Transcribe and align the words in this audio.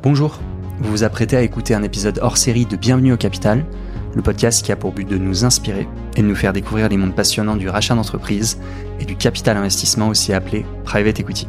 Bonjour, 0.00 0.38
vous 0.78 0.90
vous 0.92 1.02
apprêtez 1.02 1.36
à 1.36 1.42
écouter 1.42 1.74
un 1.74 1.82
épisode 1.82 2.20
hors 2.22 2.36
série 2.36 2.66
de 2.66 2.76
Bienvenue 2.76 3.12
au 3.12 3.16
Capital, 3.16 3.64
le 4.14 4.22
podcast 4.22 4.64
qui 4.64 4.70
a 4.70 4.76
pour 4.76 4.92
but 4.92 5.08
de 5.08 5.18
nous 5.18 5.44
inspirer 5.44 5.88
et 6.14 6.22
de 6.22 6.26
nous 6.26 6.36
faire 6.36 6.52
découvrir 6.52 6.88
les 6.88 6.96
mondes 6.96 7.16
passionnants 7.16 7.56
du 7.56 7.68
rachat 7.68 7.96
d'entreprise 7.96 8.60
et 9.00 9.04
du 9.04 9.16
capital 9.16 9.56
investissement 9.56 10.06
aussi 10.06 10.32
appelé 10.32 10.64
private 10.84 11.18
equity. 11.18 11.48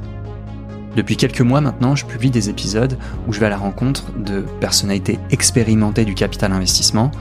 Depuis 0.96 1.15
quelques 1.15 1.41
mois 1.41 1.62
maintenant, 1.62 1.96
je 1.96 2.07
publie 2.07 2.31
des 2.31 2.49
épisodes 2.49 2.97
où 3.27 3.33
je 3.33 3.39
vais 3.39 3.46
à 3.46 3.49
la 3.49 3.57
rencontre 3.57 4.12
de 4.17 4.42
personnalités 4.60 5.20
expérimentées 5.29 6.04
du 6.04 6.16
capital 6.16 6.52
investissement 6.52 7.12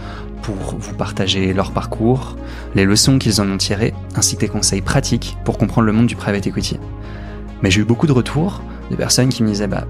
pour 0.41 0.57
vous 0.57 0.95
partager 0.95 1.53
leur 1.53 1.73
parcours, 1.73 2.39
les 2.75 2.87
leçons 2.87 3.19
qu'ils 3.19 3.43
en 3.43 3.51
ont 3.51 3.59
tirées, 3.59 3.93
ainsi 4.17 4.37
que 4.37 4.41
des 4.41 4.49
conseils 4.49 4.81
pratiques 4.81 5.37
pour 5.45 5.59
comprendre 5.59 5.89
le 5.89 5.93
monde 5.93 6.07
du 6.07 6.17
private 6.17 6.47
equity. 6.47 6.81
Mais 7.63 7.71
j'ai 7.71 7.83
eu 7.83 7.85
beaucoup 7.85 8.07
de 8.07 8.13
retours 8.13 8.63
de 8.91 8.97
personnes 8.97 9.29
qui 9.29 9.43
me 9.43 9.49
disaient 9.49 9.67
bah 9.67 9.85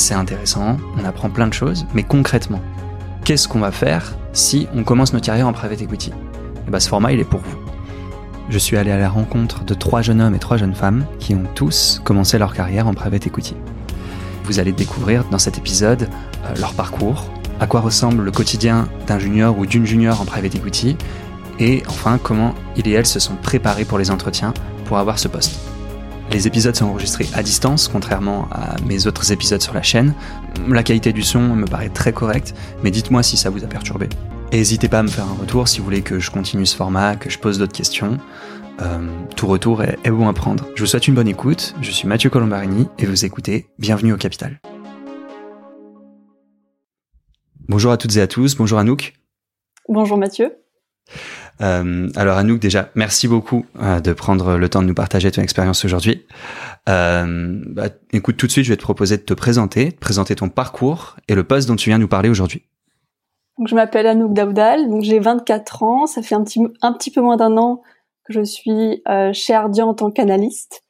c'est 0.00 0.14
intéressant, 0.14 0.78
on 0.96 1.04
apprend 1.04 1.30
plein 1.30 1.46
de 1.46 1.52
choses, 1.52 1.86
mais 1.94 2.02
concrètement, 2.02 2.60
qu'est-ce 3.24 3.48
qu'on 3.48 3.60
va 3.60 3.70
faire 3.70 4.16
si 4.32 4.66
on 4.74 4.82
commence 4.82 5.12
notre 5.12 5.26
carrière 5.26 5.46
en 5.46 5.52
private 5.52 5.82
equity? 5.82 6.10
Et 6.66 6.70
bah 6.70 6.80
ce 6.80 6.88
format 6.88 7.12
il 7.12 7.20
est 7.20 7.24
pour 7.24 7.40
vous. 7.40 7.58
Je 8.48 8.58
suis 8.58 8.76
allé 8.76 8.90
à 8.90 8.98
la 8.98 9.08
rencontre 9.08 9.64
de 9.64 9.74
trois 9.74 10.02
jeunes 10.02 10.20
hommes 10.20 10.34
et 10.34 10.38
trois 10.38 10.56
jeunes 10.56 10.74
femmes 10.74 11.04
qui 11.18 11.34
ont 11.34 11.44
tous 11.54 12.00
commencé 12.04 12.38
leur 12.38 12.52
carrière 12.54 12.88
en 12.88 12.94
private 12.94 13.26
equity. 13.26 13.54
Vous 14.44 14.58
allez 14.58 14.72
découvrir 14.72 15.24
dans 15.30 15.38
cet 15.38 15.58
épisode 15.58 16.08
euh, 16.44 16.54
leur 16.58 16.74
parcours, 16.74 17.26
à 17.60 17.66
quoi 17.66 17.80
ressemble 17.80 18.24
le 18.24 18.30
quotidien 18.32 18.88
d'un 19.06 19.18
junior 19.18 19.56
ou 19.58 19.66
d'une 19.66 19.86
junior 19.86 20.20
en 20.20 20.24
private 20.24 20.54
equity, 20.54 20.96
et 21.58 21.82
enfin 21.88 22.18
comment 22.20 22.54
ils 22.76 22.88
et 22.88 22.92
elles 22.92 23.06
se 23.06 23.20
sont 23.20 23.36
préparés 23.36 23.84
pour 23.84 23.98
les 23.98 24.10
entretiens 24.10 24.54
pour 24.86 24.98
avoir 24.98 25.18
ce 25.18 25.28
poste. 25.28 25.69
Les 26.32 26.46
épisodes 26.46 26.76
sont 26.76 26.86
enregistrés 26.86 27.26
à 27.34 27.42
distance, 27.42 27.88
contrairement 27.88 28.48
à 28.52 28.76
mes 28.86 29.06
autres 29.08 29.32
épisodes 29.32 29.60
sur 29.60 29.74
la 29.74 29.82
chaîne. 29.82 30.14
La 30.68 30.84
qualité 30.84 31.12
du 31.12 31.22
son 31.22 31.40
me 31.40 31.66
paraît 31.66 31.88
très 31.88 32.12
correcte, 32.12 32.54
mais 32.84 32.92
dites-moi 32.92 33.22
si 33.24 33.36
ça 33.36 33.50
vous 33.50 33.64
a 33.64 33.66
perturbé. 33.66 34.08
N'hésitez 34.52 34.88
pas 34.88 35.00
à 35.00 35.02
me 35.02 35.08
faire 35.08 35.24
un 35.24 35.34
retour 35.34 35.66
si 35.66 35.78
vous 35.78 35.84
voulez 35.84 36.02
que 36.02 36.20
je 36.20 36.30
continue 36.30 36.66
ce 36.66 36.76
format, 36.76 37.16
que 37.16 37.30
je 37.30 37.38
pose 37.38 37.58
d'autres 37.58 37.76
questions. 37.76 38.18
Euh, 38.80 38.98
tout 39.36 39.48
retour 39.48 39.82
est, 39.82 39.98
est 40.04 40.10
bon 40.10 40.28
à 40.28 40.32
prendre. 40.32 40.66
Je 40.76 40.82
vous 40.82 40.86
souhaite 40.86 41.08
une 41.08 41.14
bonne 41.14 41.28
écoute. 41.28 41.74
Je 41.80 41.90
suis 41.90 42.06
Mathieu 42.06 42.30
Colombarini 42.30 42.86
et 42.98 43.06
vous 43.06 43.24
écoutez 43.24 43.66
Bienvenue 43.78 44.12
au 44.12 44.16
Capital. 44.16 44.60
Bonjour 47.68 47.90
à 47.90 47.96
toutes 47.96 48.16
et 48.16 48.20
à 48.20 48.26
tous. 48.26 48.56
Bonjour 48.56 48.78
Anouk. 48.78 49.14
Bonjour 49.88 50.16
Mathieu. 50.16 50.52
Euh, 51.60 52.08
alors 52.16 52.38
Anouk, 52.38 52.58
déjà, 52.58 52.88
merci 52.94 53.28
beaucoup 53.28 53.66
euh, 53.80 54.00
de 54.00 54.12
prendre 54.12 54.56
le 54.56 54.68
temps 54.68 54.82
de 54.82 54.86
nous 54.86 54.94
partager 54.94 55.30
ton 55.30 55.42
expérience 55.42 55.84
aujourd'hui. 55.84 56.24
Euh, 56.88 57.60
bah, 57.66 57.88
écoute, 58.12 58.36
tout 58.36 58.46
de 58.46 58.52
suite, 58.52 58.64
je 58.64 58.70
vais 58.70 58.76
te 58.76 58.82
proposer 58.82 59.18
de 59.18 59.22
te 59.22 59.34
présenter, 59.34 59.90
de 59.90 59.96
présenter 59.96 60.34
ton 60.34 60.48
parcours 60.48 61.16
et 61.28 61.34
le 61.34 61.44
poste 61.44 61.68
dont 61.68 61.76
tu 61.76 61.90
viens 61.90 61.98
nous 61.98 62.08
parler 62.08 62.28
aujourd'hui. 62.28 62.62
Donc, 63.58 63.68
je 63.68 63.74
m'appelle 63.74 64.06
Anouk 64.06 64.32
Daoudal, 64.32 64.88
donc 64.88 65.02
j'ai 65.02 65.18
24 65.18 65.82
ans, 65.82 66.06
ça 66.06 66.22
fait 66.22 66.34
un 66.34 66.42
petit, 66.44 66.60
un 66.80 66.92
petit 66.94 67.10
peu 67.10 67.20
moins 67.20 67.36
d'un 67.36 67.56
an 67.58 67.82
que 68.24 68.32
je 68.32 68.42
suis 68.42 69.02
chez 69.32 69.52
Ardian 69.52 69.88
en 69.88 69.94
tant 69.94 70.10
qu'analyste. 70.10 70.82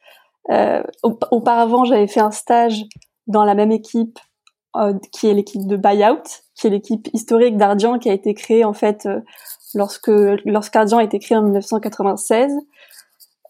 Auparavant, 1.32 1.84
j'avais 1.84 2.06
fait 2.06 2.20
un 2.20 2.30
stage 2.30 2.84
dans 3.26 3.44
la 3.44 3.56
même 3.56 3.72
équipe 3.72 4.20
qui 5.10 5.26
est 5.26 5.34
l'équipe 5.34 5.66
de 5.66 5.76
Buyout, 5.76 6.22
qui 6.54 6.68
est 6.68 6.70
l'équipe 6.70 7.08
historique 7.12 7.56
d'Ardian 7.56 7.98
qui 7.98 8.08
a 8.08 8.12
été 8.12 8.34
créée 8.34 8.64
en 8.64 8.72
fait 8.72 9.08
lorsque 9.74 10.10
lorsqu'Ardian 10.44 10.98
a 10.98 11.04
été 11.04 11.18
créé 11.18 11.36
en 11.36 11.42
1996. 11.42 12.52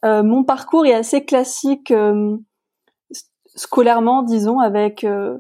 Euh, 0.05 0.23
mon 0.23 0.45
parcours 0.45 0.87
est 0.87 0.95
assez 0.95 1.25
classique 1.25 1.91
euh, 1.91 2.37
scolairement, 3.55 4.23
disons, 4.23 4.59
avec 4.59 5.05
euh, 5.05 5.39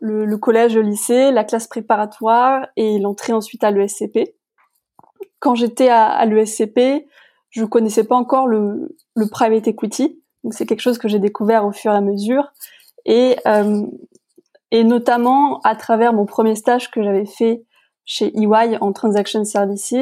le, 0.00 0.36
collège, 0.36 0.74
le 0.74 0.82
lycée, 0.82 1.30
la 1.30 1.44
classe 1.44 1.68
préparatoire 1.68 2.66
et 2.76 2.98
l'entrée 2.98 3.32
ensuite 3.32 3.62
à 3.62 3.70
l'ESCP. 3.70 4.34
Quand 5.38 5.54
j'étais 5.54 5.88
à, 5.88 6.24
l'ESCP, 6.26 7.06
je 7.50 7.64
connaissais 7.64 8.04
pas 8.04 8.16
encore 8.16 8.48
le, 8.48 8.96
private 9.30 9.68
equity, 9.68 10.20
donc 10.42 10.54
c'est 10.54 10.66
quelque 10.66 10.80
chose 10.80 10.98
que 10.98 11.06
j'ai 11.06 11.18
découvert 11.18 11.64
au 11.64 11.72
fur 11.72 11.92
et 11.92 11.96
à 11.96 12.00
mesure, 12.00 12.52
et 13.04 13.36
notamment 14.72 15.60
à 15.60 15.76
travers 15.76 16.12
mon 16.12 16.26
premier 16.26 16.56
stage 16.56 16.90
que 16.90 17.02
j'avais 17.02 17.26
fait 17.26 17.64
chez 18.04 18.32
EY 18.36 18.78
en 18.80 18.92
Transaction 18.92 19.44
Services 19.44 19.94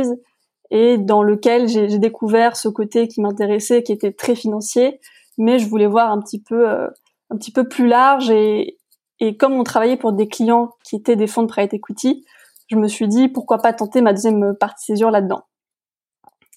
et 0.71 0.99
dans 0.99 1.23
lequel 1.23 1.69
j'ai 1.69 1.99
découvert 1.99 2.57
ce 2.57 2.69
côté 2.69 3.07
qui 3.09 3.21
m'intéressait, 3.21 3.83
qui 3.83 3.93
était 3.93 4.13
très 4.13 4.35
financier, 4.35 5.01
mais 5.39 5.59
je 5.59 5.69
voulais 5.69 5.87
voir 5.87 6.11
un 6.11 6.21
petit 6.21 6.41
peu, 6.43 6.69
euh, 6.69 6.89
un 7.31 7.37
petit 7.37 7.53
peu 7.53 7.69
plus 7.69 7.87
large 7.87 8.31
et, 8.31 8.79
et 9.21 9.37
comme 9.37 9.53
on 9.53 9.65
travaillait 9.65 9.97
pour 9.97 10.13
des 10.13 10.29
clients 10.29 10.71
qui 10.85 10.97
étaient 10.97 11.17
des 11.17 11.27
fonds 11.27 11.43
de 11.43 11.49
private 11.49 11.75
equity, 11.75 12.25
je 12.69 12.77
me 12.77 12.89
suis 12.89 13.07
dit 13.07 13.29
pourquoi 13.29 13.59
pas 13.59 13.73
tenter 13.73 14.01
ma 14.01 14.13
deuxième 14.13 14.57
partie 14.57 14.87
césure 14.87 15.11
là-dedans. 15.11 15.45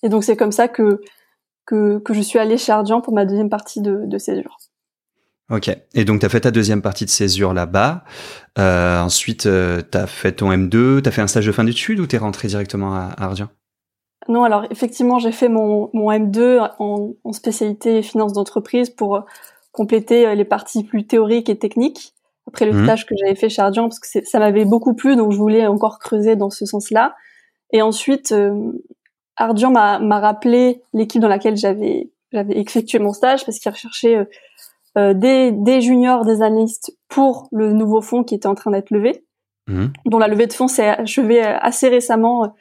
Et 0.02 0.10
donc 0.10 0.24
c'est 0.24 0.38
comme 0.38 0.52
ça 0.52 0.68
que, 0.68 1.02
que, 1.66 2.00
que 2.00 2.14
je 2.14 2.22
suis 2.22 2.40
allée 2.40 2.58
chez 2.58 2.72
Ardian 2.72 3.02
pour 3.02 3.14
ma 3.14 3.26
deuxième 3.26 3.50
partie 3.50 3.82
de, 3.82 4.02
de 4.06 4.18
césure. 4.18 4.58
Ok. 5.52 5.70
Et 5.94 6.06
donc, 6.06 6.22
tu 6.22 6.26
as 6.26 6.30
fait 6.30 6.42
ta 6.42 6.52
deuxième 6.52 6.82
partie 6.82 7.06
de 7.06 7.10
césure 7.10 7.54
là-bas. 7.54 8.04
Euh, 8.58 9.00
ensuite, 9.00 9.46
euh, 9.46 9.82
tu 9.92 9.98
as 9.98 10.08
fait 10.08 10.32
ton 10.32 10.52
M2. 10.52 11.02
Tu 11.02 11.10
as 11.10 11.12
fait 11.12 11.22
un 11.22 11.28
stage 11.28 11.46
de 11.46 11.52
fin 11.52 11.64
d'études 11.64 12.00
ou 12.00 12.08
tu 12.08 12.16
es 12.16 12.20
rentré 12.20 12.48
directement 12.48 12.96
à, 12.96 13.12
à 13.18 13.26
Ardian 13.26 13.50
Non, 14.28 14.44
alors 14.44 14.66
effectivement, 14.72 15.20
j'ai 15.20 15.32
fait 15.32 15.50
mon, 15.50 15.90
mon 15.94 16.12
M2 16.12 16.72
en, 16.80 17.14
en 17.24 17.32
spécialité 17.32 18.02
finance 18.02 18.34
d'entreprise 18.34 18.90
pour 18.90 19.18
euh, 19.18 19.22
compléter 19.72 20.26
euh, 20.26 20.36
les 20.36 20.46
parties 20.46 20.84
plus 20.84 21.06
théoriques 21.06 21.50
et 21.50 21.58
techniques 21.58 22.16
après 22.48 22.66
le 22.66 22.74
mmh. 22.74 22.84
stage 22.84 23.06
que 23.06 23.16
j'avais 23.20 23.36
fait 23.36 23.50
chez 23.50 23.62
Ardian 23.62 23.90
parce 23.90 24.00
que 24.00 24.24
ça 24.24 24.40
m'avait 24.40 24.66
beaucoup 24.66 24.94
plu, 24.94 25.16
donc 25.16 25.32
je 25.32 25.38
voulais 25.38 25.68
encore 25.68 26.00
creuser 26.00 26.36
dans 26.36 26.50
ce 26.50 26.66
sens-là. 26.66 27.16
Et 27.72 27.82
ensuite, 27.82 28.32
euh, 28.32 28.72
Ardian 29.36 29.72
m'a 29.72 30.20
rappelé 30.20 30.82
l'équipe 30.94 31.22
dans 31.22 31.28
laquelle 31.28 31.58
j'avais 31.58 32.10
effectué 32.32 33.00
mon 33.00 33.14
stage 33.14 33.46
parce 33.46 33.60
qu'il 33.60 33.72
recherchait 33.72 34.18
euh, 34.18 34.26
des, 34.96 35.52
des, 35.52 35.82
juniors, 35.82 36.24
des 36.24 36.42
analystes 36.42 36.96
pour 37.16 37.48
le 37.52 37.72
nouveau 37.72 38.02
fonds 38.02 38.24
qui 38.24 38.36
était 38.36 38.48
en 38.48 38.56
train 38.56 38.72
d'être 38.72 38.92
levé, 38.92 39.26
mmh. 39.68 39.88
dont 40.06 40.18
la 40.18 40.28
levée 40.28 40.48
de 40.48 40.54
fonds 40.54 40.68
s'est 40.68 40.88
achevée 40.88 41.46
euh, 41.46 41.58
assez 41.60 41.88
récemment. 41.88 42.54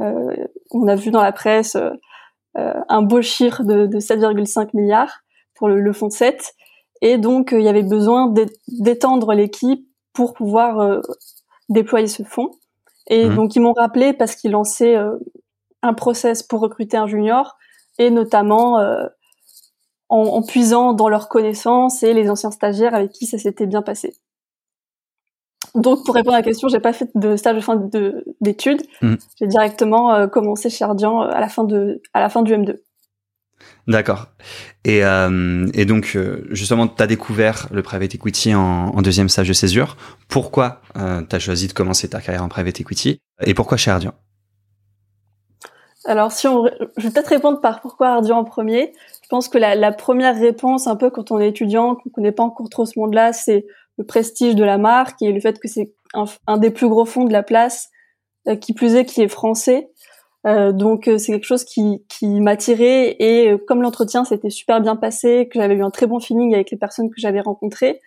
Euh, 0.00 0.46
on 0.70 0.88
a 0.88 0.94
vu 0.94 1.10
dans 1.10 1.22
la 1.22 1.32
presse 1.32 1.76
euh, 1.76 2.74
un 2.88 3.02
beau 3.02 3.20
chiffre 3.20 3.62
de, 3.62 3.86
de 3.86 3.98
7,5 3.98 4.70
milliards 4.74 5.20
pour 5.54 5.68
le, 5.68 5.80
le, 5.80 5.92
fonds 5.92 6.08
7. 6.08 6.54
Et 7.02 7.18
donc, 7.18 7.50
il 7.52 7.62
y 7.62 7.68
avait 7.68 7.82
besoin 7.82 8.32
d'étendre 8.68 9.34
l'équipe 9.34 9.86
pour 10.14 10.32
pouvoir 10.32 11.00
déployer 11.68 12.06
ce 12.06 12.22
fonds. 12.22 12.50
Et 13.06 13.26
mmh. 13.26 13.36
donc, 13.36 13.56
ils 13.56 13.60
m'ont 13.60 13.72
rappelé 13.74 14.12
parce 14.12 14.34
qu'ils 14.34 14.50
lançaient 14.50 14.96
un 15.82 15.94
process 15.94 16.42
pour 16.42 16.60
recruter 16.60 16.96
un 16.96 17.06
junior 17.06 17.56
et 17.98 18.10
notamment 18.10 18.78
en, 20.10 20.18
en, 20.18 20.42
puisant 20.42 20.92
dans 20.92 21.08
leurs 21.08 21.28
connaissances 21.28 22.02
et 22.02 22.12
les 22.12 22.28
anciens 22.28 22.50
stagiaires 22.50 22.94
avec 22.94 23.12
qui 23.12 23.26
ça 23.26 23.38
s'était 23.38 23.66
bien 23.66 23.82
passé. 23.82 24.14
Donc, 25.74 26.04
pour 26.04 26.14
répondre 26.14 26.34
à 26.34 26.38
la 26.38 26.44
question, 26.44 26.68
j'ai 26.68 26.80
pas 26.80 26.92
fait 26.92 27.08
de 27.14 27.36
stage 27.36 27.56
de 27.56 27.60
fin 27.60 27.80
d'études. 28.40 28.82
Mmh. 29.02 29.14
J'ai 29.38 29.46
directement 29.46 30.12
euh, 30.12 30.26
commencé 30.26 30.68
chez 30.68 30.84
Ardian 30.84 31.22
euh, 31.22 31.30
à 31.30 31.40
la 31.40 31.48
fin 31.48 31.64
de 31.64 32.02
à 32.12 32.20
la 32.20 32.28
fin 32.28 32.42
du 32.42 32.52
M2. 32.52 32.76
D'accord. 33.86 34.26
Et, 34.84 35.04
euh, 35.04 35.66
et 35.74 35.84
donc, 35.84 36.16
justement, 36.50 36.86
tu 36.88 37.02
as 37.02 37.06
découvert 37.06 37.68
le 37.70 37.82
private 37.82 38.14
equity 38.14 38.54
en, 38.54 38.88
en, 38.88 39.02
deuxième 39.02 39.28
stage 39.28 39.48
de 39.48 39.52
césure. 39.52 39.96
Pourquoi 40.28 40.80
euh, 40.96 41.22
tu 41.28 41.36
as 41.36 41.38
choisi 41.38 41.66
de 41.66 41.72
commencer 41.72 42.08
ta 42.08 42.20
carrière 42.20 42.44
en 42.44 42.48
private 42.48 42.80
equity 42.80 43.20
Et 43.44 43.54
pourquoi 43.54 43.76
chez 43.76 43.90
Ardian? 43.90 44.14
Alors, 46.04 46.32
si 46.32 46.46
on, 46.46 46.66
je 46.96 47.02
vais 47.06 47.12
peut-être 47.12 47.28
répondre 47.28 47.60
par 47.60 47.80
pourquoi 47.80 48.08
Ardian 48.08 48.38
en 48.38 48.44
premier. 48.44 48.92
Je 49.30 49.36
pense 49.36 49.48
que 49.48 49.58
la, 49.58 49.76
la, 49.76 49.92
première 49.92 50.34
réponse, 50.34 50.88
un 50.88 50.96
peu 50.96 51.08
quand 51.08 51.30
on 51.30 51.38
est 51.38 51.50
étudiant, 51.50 51.94
qu'on 51.94 52.10
connaît 52.10 52.32
pas 52.32 52.42
encore 52.42 52.68
trop 52.68 52.84
ce 52.84 52.98
monde-là, 52.98 53.32
c'est 53.32 53.64
le 53.96 54.04
prestige 54.04 54.56
de 54.56 54.64
la 54.64 54.76
marque 54.76 55.22
et 55.22 55.30
le 55.30 55.38
fait 55.38 55.60
que 55.60 55.68
c'est 55.68 55.92
un, 56.14 56.24
un, 56.48 56.58
des 56.58 56.72
plus 56.72 56.88
gros 56.88 57.04
fonds 57.04 57.26
de 57.26 57.32
la 57.32 57.44
place, 57.44 57.90
euh, 58.48 58.56
qui 58.56 58.72
plus 58.72 58.96
est, 58.96 59.04
qui 59.04 59.22
est 59.22 59.28
français. 59.28 59.88
Euh, 60.48 60.72
donc 60.72 61.06
euh, 61.06 61.16
c'est 61.16 61.30
quelque 61.30 61.46
chose 61.46 61.62
qui, 61.62 62.04
qui 62.08 62.40
m'a 62.40 62.56
tiré 62.56 63.14
et 63.20 63.52
euh, 63.52 63.58
comme 63.68 63.82
l'entretien 63.82 64.24
s'était 64.24 64.50
super 64.50 64.80
bien 64.80 64.96
passé, 64.96 65.48
que 65.48 65.60
j'avais 65.60 65.74
eu 65.74 65.84
un 65.84 65.90
très 65.90 66.08
bon 66.08 66.18
feeling 66.18 66.52
avec 66.52 66.72
les 66.72 66.76
personnes 66.76 67.08
que 67.08 67.20
j'avais 67.20 67.40
rencontrées, 67.40 68.00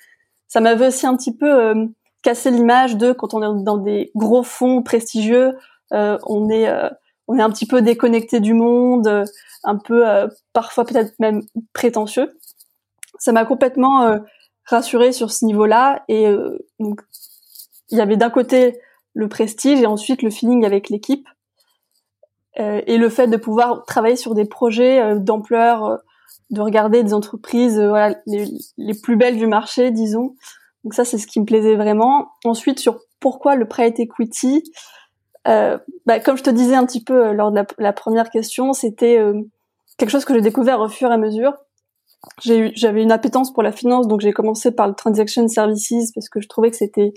ça 0.50 0.60
m'avait 0.60 0.88
aussi 0.88 1.08
un 1.08 1.16
petit 1.16 1.34
peu 1.34 1.50
euh, 1.50 1.86
cassé 2.22 2.52
l'image 2.52 2.98
de 2.98 3.14
quand 3.14 3.34
on 3.34 3.42
est 3.42 3.64
dans 3.64 3.78
des 3.78 4.12
gros 4.14 4.44
fonds 4.44 4.84
prestigieux, 4.84 5.54
on 5.92 6.50
est 6.50 6.68
on 7.28 7.38
est 7.38 7.42
un 7.42 7.50
petit 7.50 7.66
peu 7.66 7.82
déconnecté 7.82 8.40
du 8.40 8.54
monde, 8.54 9.08
euh, 9.08 9.26
un 9.64 9.78
peu 9.78 10.08
euh, 10.08 10.28
parfois 10.54 10.86
peut-être 10.86 11.14
même 11.20 11.42
prétentieux. 11.74 12.38
Ça 13.20 13.32
m'a 13.32 13.46
complètement 13.46 14.04
euh, 14.04 14.20
rassurée 14.66 15.12
sur 15.12 15.32
ce 15.32 15.46
niveau-là 15.46 16.04
et 16.08 16.28
euh, 16.28 16.58
donc 16.80 17.02
il 17.90 17.98
y 17.98 18.02
avait 18.02 18.18
d'un 18.18 18.30
côté 18.30 18.80
le 19.14 19.28
prestige 19.30 19.80
et 19.82 19.86
ensuite 19.86 20.22
le 20.22 20.30
feeling 20.30 20.66
avec 20.66 20.90
l'équipe 20.90 21.28
et 22.56 22.98
le 23.00 23.10
fait 23.10 23.26
de 23.26 23.38
pouvoir 23.38 23.84
travailler 23.84 24.16
sur 24.16 24.36
des 24.36 24.46
projets 24.46 25.16
d'ampleur, 25.16 25.98
de 26.52 26.62
regarder 26.62 27.02
des 27.02 27.16
entreprises 27.16 27.80
voilà 27.80 28.16
les, 28.28 28.94
plus 29.02 29.16
belles 29.16 29.38
du 29.38 29.48
marché, 29.48 29.90
disons, 29.90 30.36
Donc 30.84 30.94
ça, 30.94 31.04
c'est 31.04 31.18
ce 31.18 31.26
qui 31.26 31.40
me 31.40 31.46
plaisait 31.46 31.76
vraiment. 31.76 32.30
Ensuite, 32.46 32.78
sur 32.78 33.00
pourquoi 33.20 33.56
le 33.56 33.68
private 33.68 34.00
equity, 34.00 34.64
euh, 35.48 35.78
bah, 36.06 36.20
comme 36.20 36.38
je 36.38 36.44
te 36.44 36.50
disais 36.50 36.76
un 36.76 36.86
petit 36.86 37.04
peu 37.04 37.34
lors 37.34 37.52
de 37.52 37.58
la, 37.58 37.66
la 37.78 37.94
première 37.94 38.30
question, 38.30 38.74
c'était 38.74 39.18
euh, 39.18 39.42
quelque 39.98 40.10
chose 40.10 40.26
que 40.26 40.34
j'ai 40.34 40.42
découvert 40.42 40.80
au 40.80 40.90
fur 40.90 41.10
et 41.10 41.14
à 41.14 41.18
mesure. 41.18 41.54
J'avais 42.42 43.04
une 43.04 43.12
appétence 43.12 43.52
pour 43.52 43.64
la 43.64 43.72
finance, 43.72 44.08
donc 44.08 44.22
j'ai 44.22 44.32
commencé 44.32 44.72
par 44.72 44.88
le 44.88 44.94
transaction 44.94 45.48
services 45.48 46.12
parce 46.14 46.30
que 46.30 46.40
je 46.40 46.48
trouvais 46.48 46.72
que 46.72 46.78
c'était 46.78 47.14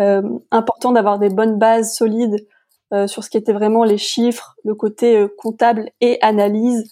euh, 0.00 0.22
important 0.50 0.90
d'avoir 0.90 1.18
des 1.18 1.28
bonnes 1.28 1.56
bases 1.56 1.94
solides 1.94 2.46
euh, 2.92 3.06
sur 3.06 3.22
ce 3.22 3.30
qui 3.30 3.36
était 3.36 3.52
vraiment 3.52 3.84
les 3.84 3.98
chiffres, 3.98 4.56
le 4.64 4.74
côté 4.74 5.24
comptable 5.38 5.90
et 6.00 6.18
analyse. 6.20 6.90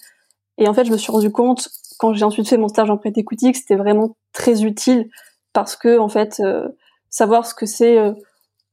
Et 0.57 0.69
en 0.69 0.73
fait, 0.73 0.85
je 0.85 0.91
me 0.91 0.97
suis 0.97 1.11
rendu 1.11 1.31
compte 1.31 1.67
quand 1.97 2.13
j'ai 2.13 2.23
ensuite 2.23 2.47
fait 2.47 2.57
mon 2.57 2.69
stage 2.69 2.89
en 2.89 2.97
prêt 2.97 3.11
equity 3.13 3.53
c'était 3.53 3.75
vraiment 3.75 4.15
très 4.31 4.63
utile 4.63 5.09
parce 5.51 5.75
que 5.75 5.99
en 5.99 6.07
fait, 6.07 6.41
savoir 7.09 7.45
ce 7.45 7.53
que 7.53 7.65
c'est 7.65 7.97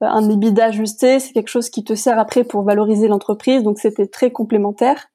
un 0.00 0.28
EBITDA 0.28 0.66
ajusté, 0.66 1.18
c'est 1.20 1.32
quelque 1.32 1.48
chose 1.48 1.70
qui 1.70 1.84
te 1.84 1.94
sert 1.94 2.18
après 2.18 2.44
pour 2.44 2.62
valoriser 2.62 3.08
l'entreprise, 3.08 3.62
donc 3.62 3.78
c'était 3.78 4.06
très 4.06 4.30
complémentaire. 4.30 5.08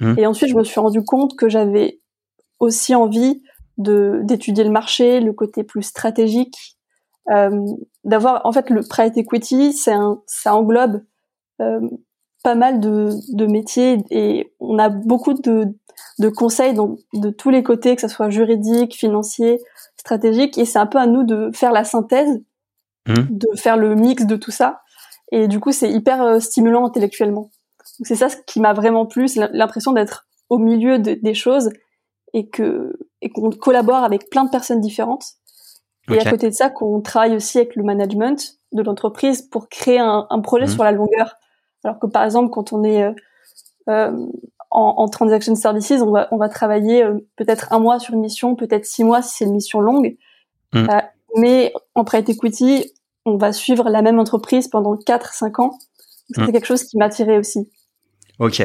Mmh. 0.00 0.14
Et 0.18 0.26
ensuite, 0.26 0.50
je 0.50 0.56
me 0.56 0.64
suis 0.64 0.80
rendu 0.80 1.02
compte 1.02 1.36
que 1.36 1.48
j'avais 1.48 2.00
aussi 2.60 2.94
envie 2.94 3.42
de 3.78 4.20
d'étudier 4.24 4.64
le 4.64 4.70
marché, 4.70 5.20
le 5.20 5.32
côté 5.32 5.64
plus 5.64 5.82
stratégique, 5.82 6.76
euh, 7.30 7.64
d'avoir 8.04 8.44
en 8.46 8.52
fait 8.52 8.70
le 8.70 8.82
private 8.82 9.16
equity, 9.16 9.72
c'est 9.72 9.92
un 9.92 10.20
ça 10.26 10.54
englobe 10.54 11.02
euh, 11.60 11.80
pas 12.42 12.54
mal 12.54 12.80
de, 12.80 13.10
de 13.32 13.46
métiers 13.46 13.98
et 14.10 14.52
on 14.60 14.78
a 14.78 14.88
beaucoup 14.88 15.34
de 15.34 15.66
de 16.18 16.28
conseils 16.28 16.74
dans, 16.74 16.96
de 17.14 17.30
tous 17.30 17.50
les 17.50 17.62
côtés, 17.62 17.94
que 17.96 18.02
ce 18.02 18.08
soit 18.08 18.30
juridique, 18.30 18.94
financier, 18.94 19.60
stratégique, 19.96 20.58
et 20.58 20.64
c'est 20.64 20.78
un 20.78 20.86
peu 20.86 20.98
à 20.98 21.06
nous 21.06 21.24
de 21.24 21.50
faire 21.54 21.72
la 21.72 21.84
synthèse 21.84 22.40
Mmh. 23.06 23.26
de 23.30 23.56
faire 23.56 23.76
le 23.76 23.94
mix 23.94 24.26
de 24.26 24.36
tout 24.36 24.50
ça. 24.50 24.82
Et 25.30 25.46
du 25.48 25.60
coup, 25.60 25.72
c'est 25.72 25.90
hyper 25.90 26.22
euh, 26.22 26.40
stimulant 26.40 26.86
intellectuellement. 26.86 27.50
C'est 28.02 28.16
ça 28.16 28.28
ce 28.28 28.36
qui 28.46 28.60
m'a 28.60 28.72
vraiment 28.72 29.06
plu, 29.06 29.28
c'est 29.28 29.48
l'impression 29.52 29.92
d'être 29.92 30.26
au 30.48 30.58
milieu 30.58 30.98
de, 30.98 31.14
des 31.14 31.34
choses 31.34 31.70
et 32.34 32.48
que 32.48 32.98
et 33.22 33.30
qu'on 33.30 33.50
collabore 33.50 34.04
avec 34.04 34.28
plein 34.30 34.44
de 34.44 34.50
personnes 34.50 34.80
différentes. 34.80 35.24
Et 36.08 36.20
à 36.20 36.30
côté 36.30 36.48
de 36.48 36.54
ça, 36.54 36.70
qu'on 36.70 37.00
travaille 37.00 37.34
aussi 37.34 37.58
avec 37.58 37.74
le 37.74 37.82
management 37.82 38.58
de 38.70 38.82
l'entreprise 38.82 39.42
pour 39.42 39.68
créer 39.68 39.98
un, 39.98 40.26
un 40.30 40.40
projet 40.40 40.66
mmh. 40.66 40.68
sur 40.68 40.84
la 40.84 40.92
longueur. 40.92 41.34
Alors 41.82 41.98
que 41.98 42.06
par 42.06 42.22
exemple, 42.22 42.50
quand 42.50 42.72
on 42.72 42.84
est 42.84 43.02
euh, 43.02 43.12
euh 43.88 44.26
en, 44.70 44.94
en, 44.98 45.08
transaction 45.08 45.54
services, 45.54 46.02
on 46.02 46.10
va, 46.10 46.28
on 46.32 46.36
va 46.36 46.48
travailler 46.48 47.02
euh, 47.02 47.14
peut-être 47.36 47.72
un 47.72 47.78
mois 47.78 47.98
sur 47.98 48.14
une 48.14 48.20
mission, 48.20 48.56
peut-être 48.56 48.84
six 48.84 49.04
mois 49.04 49.22
si 49.22 49.36
c'est 49.36 49.44
une 49.44 49.52
mission 49.52 49.80
longue. 49.80 50.16
Mmh. 50.74 50.88
Euh, 50.90 51.00
mais 51.36 51.72
en 51.94 52.04
private 52.04 52.28
equity, 52.30 52.92
on 53.24 53.36
va 53.36 53.52
suivre 53.52 53.90
la 53.90 54.02
même 54.02 54.18
entreprise 54.18 54.68
pendant 54.68 54.94
4-5 54.94 55.62
ans. 55.62 55.78
C'est 56.34 56.42
hmm. 56.42 56.52
quelque 56.52 56.66
chose 56.66 56.84
qui 56.84 56.96
m'attirait 56.96 57.38
aussi. 57.38 57.70
Ok. 58.38 58.60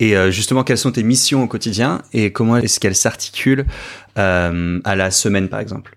Et 0.00 0.16
euh, 0.16 0.30
justement, 0.30 0.64
quelles 0.64 0.78
sont 0.78 0.92
tes 0.92 1.04
missions 1.04 1.44
au 1.44 1.46
quotidien 1.46 2.02
et 2.12 2.32
comment 2.32 2.56
est-ce 2.56 2.80
qu'elles 2.80 2.96
s'articulent 2.96 3.66
euh, 4.18 4.80
à 4.84 4.96
la 4.96 5.10
semaine, 5.10 5.48
par 5.48 5.60
exemple? 5.60 5.96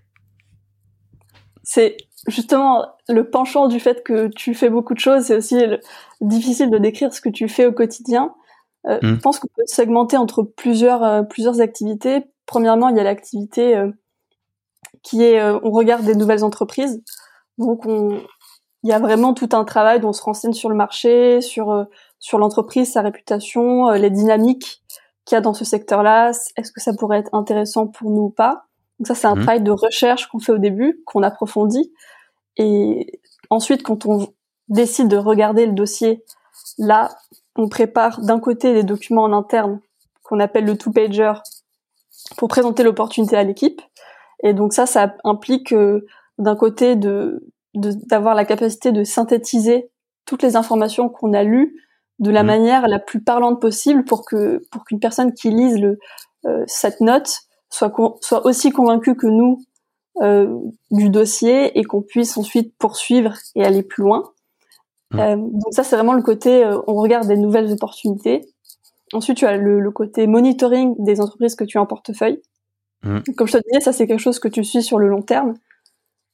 C'est 1.63 1.97
justement 2.27 2.85
le 3.09 3.27
penchant 3.29 3.67
du 3.67 3.79
fait 3.79 4.03
que 4.03 4.27
tu 4.27 4.53
fais 4.53 4.69
beaucoup 4.69 4.93
de 4.93 4.99
choses. 4.99 5.23
C'est 5.23 5.37
aussi 5.37 5.57
difficile 6.21 6.69
de 6.69 6.77
décrire 6.77 7.11
ce 7.13 7.21
que 7.21 7.29
tu 7.29 7.47
fais 7.47 7.65
au 7.65 7.71
quotidien. 7.71 8.35
Euh, 8.87 8.99
hmm. 9.01 9.15
Je 9.15 9.19
pense 9.19 9.39
qu'on 9.39 9.49
peut 9.55 9.63
segmenter 9.65 10.17
entre 10.17 10.43
plusieurs 10.43 11.27
plusieurs 11.27 11.61
activités. 11.61 12.25
Premièrement, 12.45 12.89
il 12.89 12.97
y 12.97 12.99
a 12.99 13.03
l'activité 13.03 13.75
qui 15.01 15.23
est 15.23 15.41
on 15.41 15.71
regarde 15.71 16.05
des 16.05 16.15
nouvelles 16.15 16.43
entreprises. 16.43 17.01
Donc, 17.57 17.87
on, 17.87 18.21
il 18.83 18.89
y 18.89 18.93
a 18.93 18.99
vraiment 18.99 19.33
tout 19.33 19.49
un 19.53 19.63
travail 19.63 19.99
dont 19.99 20.09
on 20.09 20.13
se 20.13 20.21
renseigne 20.21 20.53
sur 20.53 20.69
le 20.69 20.75
marché, 20.75 21.41
sur 21.41 21.87
sur 22.25 22.39
l'entreprise, 22.39 22.91
sa 22.91 23.03
réputation, 23.03 23.87
euh, 23.87 23.97
les 23.97 24.09
dynamiques 24.09 24.81
qu'il 25.25 25.35
y 25.35 25.37
a 25.37 25.41
dans 25.41 25.53
ce 25.53 25.63
secteur-là. 25.63 26.31
Est-ce 26.57 26.71
que 26.71 26.81
ça 26.81 26.91
pourrait 26.97 27.19
être 27.19 27.35
intéressant 27.35 27.85
pour 27.85 28.09
nous 28.09 28.23
ou 28.23 28.29
pas? 28.31 28.65
Donc 28.97 29.05
ça, 29.05 29.13
c'est 29.13 29.27
un 29.27 29.35
mhm. 29.35 29.43
travail 29.43 29.61
de 29.61 29.69
recherche 29.69 30.25
qu'on 30.27 30.39
fait 30.39 30.51
au 30.51 30.57
début, 30.57 31.03
qu'on 31.05 31.21
approfondit, 31.21 31.93
et 32.57 33.19
ensuite, 33.51 33.83
quand 33.83 34.07
on 34.07 34.33
décide 34.69 35.07
de 35.07 35.17
regarder 35.17 35.67
le 35.67 35.73
dossier, 35.73 36.23
là, 36.79 37.15
on 37.55 37.69
prépare 37.69 38.19
d'un 38.21 38.39
côté 38.39 38.73
les 38.73 38.83
documents 38.83 39.23
en 39.23 39.33
interne 39.33 39.79
qu'on 40.23 40.39
appelle 40.39 40.65
le 40.65 40.75
two-pager 40.75 41.33
pour 42.37 42.47
présenter 42.47 42.81
l'opportunité 42.81 43.37
à 43.37 43.43
l'équipe. 43.43 43.83
Et 44.41 44.53
donc 44.53 44.73
ça, 44.73 44.87
ça 44.87 45.13
implique 45.23 45.73
euh, 45.73 46.07
d'un 46.39 46.55
côté 46.55 46.95
de 46.95 47.47
d'avoir 47.75 48.35
la 48.35 48.45
capacité 48.45 48.93
de 48.93 49.03
synthétiser 49.03 49.91
toutes 50.25 50.41
les 50.41 50.55
informations 50.55 51.09
qu'on 51.09 51.33
a 51.33 51.43
lues 51.43 51.75
de 52.19 52.31
la 52.31 52.43
mmh. 52.43 52.47
manière 52.47 52.87
la 52.87 52.99
plus 52.99 53.21
parlante 53.21 53.61
possible 53.61 54.03
pour 54.05 54.25
que 54.25 54.63
pour 54.71 54.85
qu'une 54.85 54.99
personne 54.99 55.33
qui 55.33 55.49
lise 55.49 55.77
le 55.77 55.99
euh, 56.45 56.63
cette 56.67 57.01
note 57.01 57.41
soit 57.69 57.93
soit 58.21 58.45
aussi 58.45 58.71
convaincue 58.71 59.15
que 59.15 59.27
nous 59.27 59.63
euh, 60.21 60.57
du 60.91 61.09
dossier 61.09 61.77
et 61.77 61.83
qu'on 61.83 62.01
puisse 62.01 62.37
ensuite 62.37 62.73
poursuivre 62.77 63.33
et 63.55 63.65
aller 63.65 63.83
plus 63.83 64.03
loin. 64.03 64.31
Mmh. 65.11 65.19
Euh, 65.19 65.35
donc 65.35 65.73
ça 65.73 65.83
c'est 65.83 65.95
vraiment 65.95 66.13
le 66.13 66.21
côté 66.21 66.63
euh, 66.63 66.79
on 66.87 66.95
regarde 66.95 67.27
des 67.27 67.37
nouvelles 67.37 67.71
opportunités. 67.71 68.45
Ensuite 69.13 69.37
tu 69.37 69.45
as 69.45 69.57
le, 69.57 69.79
le, 69.79 69.91
côté 69.91 70.25
monitoring 70.25 70.95
des 70.99 71.19
entreprises 71.19 71.55
que 71.55 71.65
tu 71.65 71.77
as 71.77 71.81
en 71.81 71.85
portefeuille. 71.85 72.41
Mmh. 73.03 73.19
Comme 73.35 73.47
je 73.47 73.57
te 73.57 73.63
disais 73.69 73.81
ça 73.81 73.91
c'est 73.91 74.07
quelque 74.07 74.19
chose 74.19 74.39
que 74.39 74.47
tu 74.47 74.63
suis 74.63 74.83
sur 74.83 74.99
le 74.99 75.09
long 75.09 75.21
terme. 75.21 75.55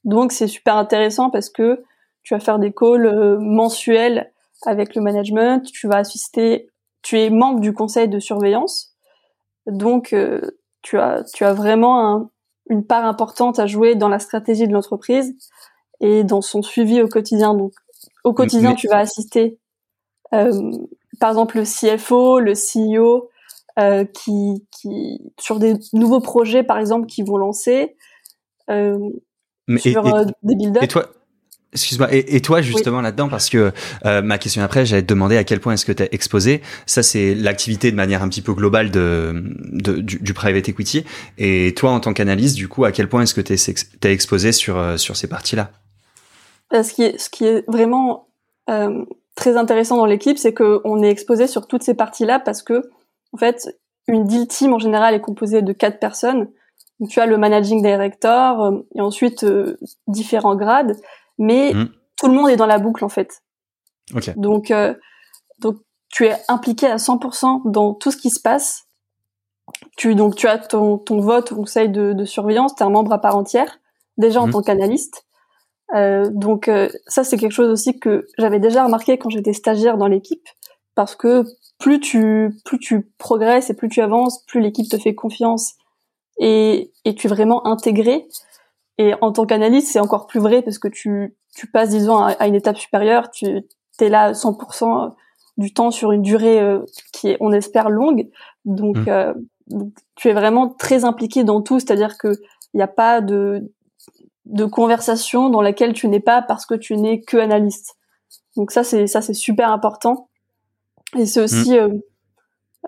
Donc 0.04 0.31
c'est 0.31 0.48
super 0.48 0.77
intéressant 0.77 1.31
parce 1.31 1.50
que 1.50 1.84
tu 2.24 2.34
vas 2.34 2.39
faire 2.39 2.60
des 2.60 2.72
calls 2.72 3.06
euh, 3.06 3.38
mensuels 3.39 4.31
avec 4.66 4.96
le 4.96 5.02
management, 5.02 5.62
tu 5.72 5.88
vas 5.88 5.98
assister, 5.98 6.69
tu 7.02 7.19
es 7.19 7.30
membre 7.30 7.60
du 7.60 7.74
conseil 7.74 8.08
de 8.08 8.19
surveillance, 8.19 8.94
donc 9.66 10.13
euh, 10.13 10.42
tu 10.81 10.98
as 11.00 11.24
tu 11.34 11.46
as 11.46 11.54
vraiment 11.54 12.30
une 12.69 12.86
part 12.86 13.06
importante 13.06 13.60
à 13.60 13.68
jouer 13.68 13.96
dans 13.96 14.10
la 14.10 14.19
stratégie 14.19 14.68
de 14.68 14.74
l'entreprise 14.74 15.36
et 16.00 16.24
dans 16.24 16.42
son 16.42 16.62
suivi 16.62 17.02
au 17.02 17.08
quotidien. 17.08 17.54
Donc 17.54 17.74
au 18.24 18.34
quotidien, 18.34 18.75
tu 18.75 18.88
vas 18.88 18.98
assister, 18.98 19.60
euh, 20.34 20.72
par 21.19 21.30
exemple 21.30 21.58
le 21.58 21.63
CFO, 21.63 22.40
le 22.40 22.54
CEO, 22.54 23.30
qui, 24.13 24.68
qui 24.69 25.19
sur 25.40 25.58
des 25.58 25.74
nouveaux 25.94 26.19
projets 26.19 26.62
par 26.62 26.78
exemple 26.78 27.08
qui 27.08 27.24
vont 27.24 27.38
lancer. 27.38 27.96
Euh, 28.69 29.10
sur 29.78 30.08
et, 30.08 30.13
euh, 30.13 30.25
des 30.44 30.56
build 30.56 30.78
Et 30.81 30.88
toi, 30.88 31.08
Excuse-moi, 31.73 32.09
et, 32.12 32.41
toi 32.41 32.62
justement 32.62 33.00
là-dedans, 33.00 33.29
parce 33.29 33.50
que 33.50 33.72
euh, 34.05 34.22
ma 34.22 34.38
question 34.38 34.62
après, 34.62 34.86
j'allais 34.86 35.03
te 35.03 35.07
demander 35.07 35.38
à 35.38 35.46
quel 35.46 35.62
point 35.62 35.74
est-ce 35.74 35.86
que 35.86 35.93
tu 35.93 36.03
as 36.03 36.13
exposé. 36.13 36.62
Ça, 36.86 37.01
c'est 37.01 37.34
l'activité 37.34 37.91
de 37.91 37.96
manière 37.96 38.22
un 38.24 38.27
petit 38.27 38.41
peu 38.41 38.53
globale 38.53 38.91
de, 38.91 39.41
de 39.72 39.93
du, 40.01 40.19
du, 40.19 40.34
private 40.34 40.67
equity. 40.67 41.05
Et 41.38 41.74
toi, 41.74 41.91
en 41.91 42.01
tant 42.01 42.12
qu'analyste, 42.12 42.57
du 42.57 42.67
coup, 42.67 42.84
à 42.84 42.91
quel 42.91 43.07
point 43.07 43.22
est-ce 43.22 43.34
que 43.34 43.39
tu 43.39 43.53
es, 43.53 44.12
exposé 44.12 44.51
sur, 44.51 44.77
euh, 44.77 44.98
sur 44.98 45.15
ces 45.15 45.27
parties-là? 45.27 45.72
Ce 46.74 46.93
qui, 46.93 47.03
est, 47.03 47.17
ce 47.17 47.29
qui 47.29 47.46
est 47.46 47.63
vraiment 47.69 48.27
euh, 48.69 49.05
très 49.36 49.55
intéressant 49.55 49.96
dans 49.96 50.05
l'équipe, 50.05 50.38
c'est 50.38 50.53
qu'on 50.53 51.01
est 51.03 51.10
exposé 51.10 51.48
sur 51.48 51.67
toutes 51.67 51.84
ces 51.84 51.93
parties-là 51.93 52.39
parce 52.39 52.63
que, 52.63 52.81
en 53.31 53.38
fait, 53.38 53.77
une 54.10 54.25
deal 54.25 54.46
team 54.46 54.74
en 54.74 54.79
général 54.79 55.13
est 55.13 55.22
composée 55.22 55.62
de 55.62 55.72
quatre 55.72 56.00
personnes 56.00 56.48
tu 57.07 57.19
as 57.19 57.25
le 57.25 57.38
managing 57.38 57.81
director 57.81 58.63
euh, 58.63 58.79
et 58.96 59.01
ensuite 59.01 59.43
euh, 59.43 59.77
différents 60.07 60.55
grades, 60.55 60.96
mais 61.38 61.73
mmh. 61.73 61.89
tout 62.17 62.27
le 62.27 62.33
monde 62.33 62.50
est 62.50 62.55
dans 62.55 62.65
la 62.65 62.79
boucle 62.79 63.03
en 63.03 63.09
fait. 63.09 63.41
Donc, 64.35 64.71
euh, 64.71 64.93
donc 65.59 65.77
tu 66.09 66.25
es 66.25 66.35
impliqué 66.47 66.88
à 66.88 66.97
100% 66.97 67.69
dans 67.69 67.93
tout 67.93 68.11
ce 68.11 68.17
qui 68.17 68.29
se 68.29 68.39
passe. 68.39 68.83
Tu 69.97 70.15
donc 70.15 70.35
tu 70.35 70.47
as 70.47 70.57
ton, 70.57 70.97
ton 70.97 71.19
vote 71.21 71.51
au 71.51 71.55
conseil 71.55 71.89
de, 71.89 72.13
de 72.13 72.25
surveillance, 72.25 72.75
tu 72.75 72.83
es 72.83 72.85
un 72.85 72.89
membre 72.89 73.13
à 73.13 73.19
part 73.19 73.38
entière 73.38 73.79
déjà 74.17 74.41
en 74.41 74.47
mmh. 74.47 74.51
tant 74.51 74.61
qu'analyste. 74.61 75.25
Euh, 75.95 76.29
donc 76.31 76.69
ça 77.07 77.23
c'est 77.23 77.38
quelque 77.38 77.51
chose 77.51 77.69
aussi 77.69 78.00
que 78.00 78.27
j'avais 78.38 78.59
déjà 78.59 78.85
remarqué 78.85 79.17
quand 79.17 79.29
j'étais 79.29 79.53
stagiaire 79.53 79.97
dans 79.97 80.07
l'équipe 80.07 80.47
parce 80.95 81.15
que 81.15 81.43
plus 81.79 82.00
tu 82.00 82.55
plus 82.63 82.79
tu 82.79 83.11
progresses 83.17 83.69
et 83.69 83.73
plus 83.73 83.89
tu 83.89 84.01
avances, 84.01 84.43
plus 84.45 84.61
l'équipe 84.61 84.88
te 84.88 84.97
fait 84.97 85.15
confiance 85.15 85.73
et, 86.39 86.91
et 87.05 87.15
tu 87.15 87.27
es 87.27 87.29
vraiment 87.29 87.65
intégré. 87.65 88.27
Et 89.01 89.15
en 89.20 89.31
tant 89.31 89.48
qu'analyste, 89.48 89.88
c'est 89.88 90.00
encore 90.00 90.27
plus 90.27 90.39
vrai 90.39 90.62
parce 90.62 90.77
que 90.77 90.88
tu, 90.88 91.36
tu 91.55 91.65
passes, 91.65 91.89
disons, 91.89 92.17
à, 92.20 92.46
une 92.46 92.53
étape 92.53 92.77
supérieure. 92.77 93.31
Tu 93.31 93.48
es 94.00 94.10
là 94.10 94.34
100% 94.34 95.15
du 95.58 95.74
temps 95.74 95.89
sur 95.89 96.12
une 96.12 96.22
durée 96.22 96.60
euh, 96.60 96.86
qui 97.12 97.29
est, 97.29 97.38
on 97.39 97.51
espère, 97.51 97.89
longue. 97.89 98.29
Donc, 98.63 98.98
mmh. 98.98 99.10
euh, 99.10 99.34
tu 100.15 100.29
es 100.29 100.34
vraiment 100.34 100.70
très 100.70 101.03
impliqué 101.03 101.43
dans 101.43 101.63
tout. 101.63 101.79
C'est-à-dire 101.79 102.20
que 102.20 102.27
il 102.74 102.77
n'y 102.77 102.84
a 102.84 102.88
pas 102.88 103.22
de, 103.22 103.72
de 104.46 104.65
conversation 104.65 105.50
dans 105.50 105.62
laquelle 105.62 105.93
tu 105.93 106.08
n'es 106.08 106.20
pas 106.20 106.43
parce 106.43 106.67
que 106.67 106.75
tu 106.75 106.96
n'es 106.96 107.22
que 107.22 107.38
analyste. 107.38 107.96
Donc 108.55 108.70
ça, 108.70 108.84
c'est 108.84 109.08
ça, 109.08 109.24
c'est 109.24 109.34
super 109.34 109.72
important. 109.72 110.29
Et 111.17 111.25
c'est 111.25 111.41
aussi 111.41 111.72
mmh. 111.72 111.74
euh, 111.74 111.89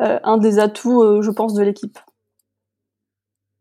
euh, 0.02 0.20
un 0.24 0.38
des 0.38 0.60
atouts, 0.60 1.24
je 1.24 1.32
pense, 1.32 1.56
de 1.56 1.64
l'équipe. 1.64 1.98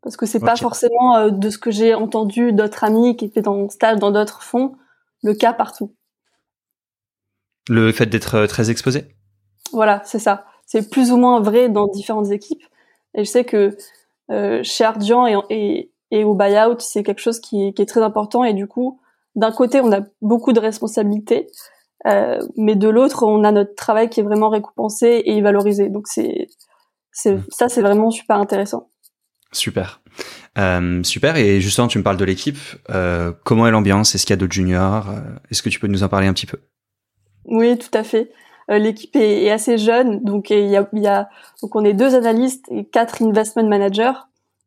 Parce 0.03 0.17
que 0.17 0.25
c'est 0.25 0.39
pas 0.39 0.55
forcément 0.55 1.29
de 1.29 1.49
ce 1.49 1.57
que 1.57 1.71
j'ai 1.71 1.95
entendu 1.95 2.51
d'autres 2.53 2.83
amis 2.83 3.15
qui 3.15 3.25
étaient 3.25 3.41
dans 3.41 3.69
stage 3.69 3.99
dans 3.99 4.11
d'autres 4.11 4.43
fonds 4.43 4.75
le 5.23 5.33
cas 5.33 5.53
partout. 5.53 5.95
Le 7.69 7.91
fait 7.93 8.05
d'être 8.07 8.45
très 8.47 8.69
exposé? 8.69 9.07
Voilà, 9.71 10.01
c'est 10.03 10.19
ça. 10.19 10.45
C'est 10.65 10.89
plus 10.89 11.11
ou 11.11 11.17
moins 11.17 11.39
vrai 11.39 11.69
dans 11.69 11.87
différentes 11.87 12.29
équipes. 12.31 12.63
Et 13.15 13.23
je 13.23 13.29
sais 13.29 13.45
que 13.45 13.77
chez 14.63 14.83
Ardian 14.83 15.27
et, 15.49 15.91
et, 16.11 16.23
au 16.23 16.35
buyout, 16.35 16.79
c'est 16.79 17.03
quelque 17.03 17.21
chose 17.21 17.39
qui, 17.39 17.73
qui 17.73 17.81
est 17.81 17.85
très 17.85 18.01
important. 18.01 18.43
Et 18.43 18.53
du 18.53 18.67
coup, 18.67 18.99
d'un 19.35 19.51
côté, 19.51 19.81
on 19.81 19.91
a 19.91 20.01
beaucoup 20.21 20.53
de 20.53 20.59
responsabilités, 20.59 21.47
euh, 22.05 22.39
mais 22.55 22.75
de 22.75 22.89
l'autre, 22.89 23.23
on 23.25 23.43
a 23.43 23.51
notre 23.51 23.75
travail 23.75 24.09
qui 24.09 24.19
est 24.19 24.23
vraiment 24.23 24.49
récompensé 24.49 25.23
et 25.25 25.41
valorisé. 25.41 25.89
Donc 25.89 26.07
c'est, 26.07 26.47
c'est 27.11 27.35
mmh. 27.35 27.45
ça, 27.49 27.69
c'est 27.69 27.81
vraiment 27.81 28.11
super 28.11 28.37
intéressant. 28.37 28.89
Super. 29.53 30.01
Euh, 30.57 31.01
super. 31.03 31.37
Et 31.37 31.61
justement, 31.61 31.87
tu 31.87 31.97
me 31.97 32.03
parles 32.03 32.17
de 32.17 32.25
l'équipe. 32.25 32.57
Euh, 32.89 33.31
comment 33.43 33.67
est 33.67 33.71
l'ambiance? 33.71 34.13
Est-ce 34.13 34.25
qu'il 34.25 34.33
y 34.33 34.37
a 34.37 34.37
d'autres 34.37 34.53
juniors? 34.53 35.09
Euh, 35.09 35.21
Est-ce 35.49 35.63
que 35.63 35.69
tu 35.69 35.79
peux 35.79 35.87
nous 35.87 36.03
en 36.03 36.09
parler 36.09 36.27
un 36.27 36.33
petit 36.33 36.45
peu? 36.45 36.57
Oui, 37.45 37.77
tout 37.77 37.95
à 37.97 38.03
fait. 38.03 38.31
Euh, 38.69 38.77
l'équipe 38.77 39.15
est, 39.15 39.43
est, 39.43 39.51
assez 39.51 39.77
jeune, 39.77 40.23
donc 40.23 40.49
il 40.49 40.67
y 40.67 40.77
a, 40.77 40.87
il 40.93 41.01
y 41.01 41.07
a, 41.07 41.27
donc 41.61 41.75
on 41.75 41.83
est 41.83 41.93
deux 41.93 42.15
analystes 42.15 42.65
et 42.71 42.85
quatre 42.85 43.21
investment 43.21 43.67
managers. 43.67 44.13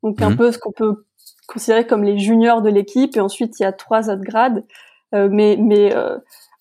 Donc 0.03 0.21
un 0.21 0.31
mmh. 0.31 0.37
peu 0.37 0.53
ce 0.53 0.59
qu'on 0.59 0.73
peut 0.73 1.07
considérés 1.47 1.87
comme 1.87 2.05
les 2.05 2.19
juniors 2.19 2.61
de 2.61 2.69
l'équipe 2.69 3.17
et 3.17 3.21
ensuite 3.21 3.59
il 3.59 3.63
y 3.63 3.67
a 3.67 3.73
trois 3.73 4.11
autres 4.11 4.23
grades. 4.23 4.65
Mais 5.13 5.57
mais 5.59 5.95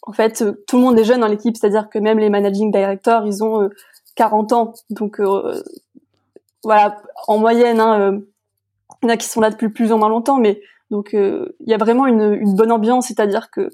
en 0.06 0.14
fait, 0.14 0.44
tout 0.68 0.78
le 0.78 0.84
monde 0.84 1.00
est 1.00 1.04
jeune 1.04 1.22
dans 1.22 1.28
l'équipe, 1.28 1.58
c'est-à-dire 1.58 1.90
que 1.90 1.98
même 1.98 2.20
les 2.20 2.30
managing 2.30 2.72
directors, 2.72 3.26
ils 3.26 3.44
ont 3.44 3.70
40 4.16 4.52
euh, 4.52 4.56
ans. 4.56 4.74
Donc 4.92 5.20
voilà, 6.66 6.98
en 7.28 7.38
moyenne, 7.38 7.80
hein, 7.80 8.20
il 9.02 9.08
y 9.08 9.12
en 9.12 9.14
a 9.14 9.18
qui 9.18 9.28
sont 9.28 9.42
là 9.42 9.50
depuis 9.50 9.70
plus 9.70 9.92
ou 9.92 9.98
moins 9.98 10.10
longtemps, 10.10 10.38
mais 10.38 10.62
donc 10.92 11.14
il 11.14 11.54
y 11.66 11.74
a 11.74 11.78
vraiment 11.78 12.06
une, 12.06 12.34
une 12.34 12.56
bonne 12.56 12.72
ambiance, 12.72 13.08
c'est-à-dire 13.08 13.50
que 13.50 13.70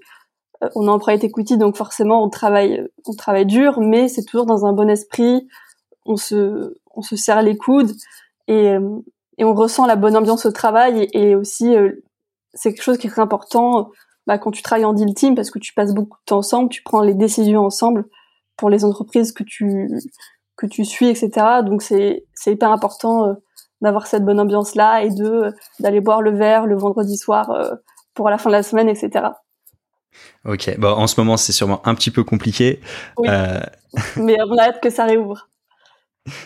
on 0.75 0.87
est 0.87 0.91
en 0.91 0.99
private 0.99 1.23
equity, 1.23 1.57
donc 1.57 1.75
forcément 1.75 2.23
on 2.23 2.29
travaille, 2.29 2.87
on 3.05 3.13
travaille 3.13 3.47
dur, 3.47 3.79
mais 3.81 4.07
c'est 4.07 4.23
toujours 4.23 4.45
dans 4.45 4.65
un 4.65 4.73
bon 4.73 4.89
esprit. 4.89 5.47
On 6.05 6.17
se, 6.17 6.75
on 6.95 7.01
se 7.01 7.15
serre 7.15 7.41
les 7.41 7.57
coudes 7.57 7.91
et, 8.47 8.75
et 9.37 9.43
on 9.43 9.53
ressent 9.53 9.85
la 9.85 9.95
bonne 9.95 10.15
ambiance 10.15 10.45
au 10.45 10.51
travail 10.51 11.07
et, 11.13 11.35
aussi 11.35 11.75
euh, 11.75 12.03
c'est 12.53 12.73
quelque 12.73 12.83
chose 12.83 12.97
qui 12.97 13.07
est 13.07 13.09
très 13.09 13.21
important 13.21 13.89
bah, 14.27 14.37
quand 14.37 14.51
tu 14.51 14.61
travailles 14.61 14.85
en 14.85 14.93
deal 14.93 15.13
team 15.13 15.35
parce 15.35 15.51
que 15.51 15.59
tu 15.59 15.73
passes 15.73 15.93
beaucoup 15.93 16.17
de 16.19 16.25
temps 16.25 16.37
ensemble, 16.37 16.69
tu 16.69 16.83
prends 16.83 17.01
les 17.01 17.13
décisions 17.13 17.61
ensemble 17.61 18.05
pour 18.57 18.69
les 18.69 18.85
entreprises 18.85 19.31
que 19.31 19.43
tu 19.43 19.87
que 20.57 20.67
tu 20.67 20.85
suis, 20.85 21.07
etc. 21.07 21.29
Donc 21.65 21.81
c'est 21.81 22.25
c'est 22.33 22.51
hyper 22.53 22.71
important 22.71 23.27
euh, 23.27 23.33
d'avoir 23.81 24.07
cette 24.07 24.23
bonne 24.23 24.39
ambiance 24.39 24.75
là 24.75 25.03
et 25.03 25.09
de 25.09 25.25
euh, 25.25 25.51
d'aller 25.79 26.01
boire 26.01 26.21
le 26.21 26.31
verre 26.31 26.65
le 26.65 26.77
vendredi 26.77 27.17
soir 27.17 27.51
pour 28.13 28.29
la 28.29 28.37
fin 28.37 28.49
de 28.49 28.55
la 28.55 28.63
semaine, 28.63 28.89
etc. 28.89 29.25
Ok, 30.45 30.77
bon 30.77 30.89
en 30.89 31.07
ce 31.07 31.19
moment 31.19 31.37
c'est 31.37 31.53
sûrement 31.53 31.81
un 31.87 31.95
petit 31.95 32.11
peu 32.11 32.23
compliqué. 32.23 32.81
Oui. 33.17 33.29
Mais 34.17 34.37
on 34.41 34.57
a 34.57 34.63
hâte 34.63 34.81
que 34.81 34.89
ça 34.89 35.05
réouvre. 35.05 35.47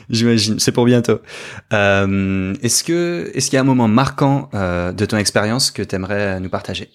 J'imagine, 0.10 0.60
c'est 0.60 0.72
pour 0.72 0.86
bientôt. 0.86 1.20
Euh, 1.74 2.54
est-ce 2.62 2.84
que 2.84 3.32
est-ce 3.34 3.50
qu'il 3.50 3.58
y 3.58 3.58
a 3.58 3.62
un 3.62 3.66
moment 3.66 3.88
marquant 3.88 4.50
euh, 4.54 4.92
de 4.92 5.06
ton 5.06 5.18
expérience 5.18 5.72
que 5.72 5.82
tu 5.82 5.96
aimerais 5.96 6.40
nous 6.40 6.50
partager? 6.50 6.90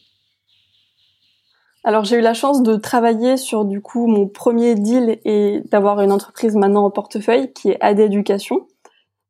Alors 1.82 2.04
j'ai 2.04 2.16
eu 2.16 2.20
la 2.20 2.34
chance 2.34 2.62
de 2.62 2.76
travailler 2.76 3.36
sur 3.36 3.64
du 3.64 3.80
coup 3.80 4.06
mon 4.06 4.28
premier 4.28 4.74
deal 4.74 5.18
et 5.24 5.62
d'avoir 5.70 6.00
une 6.00 6.12
entreprise 6.12 6.54
maintenant 6.54 6.84
en 6.84 6.90
portefeuille 6.90 7.52
qui 7.52 7.70
est 7.70 7.78
AD 7.80 8.00
Éducation. 8.00 8.66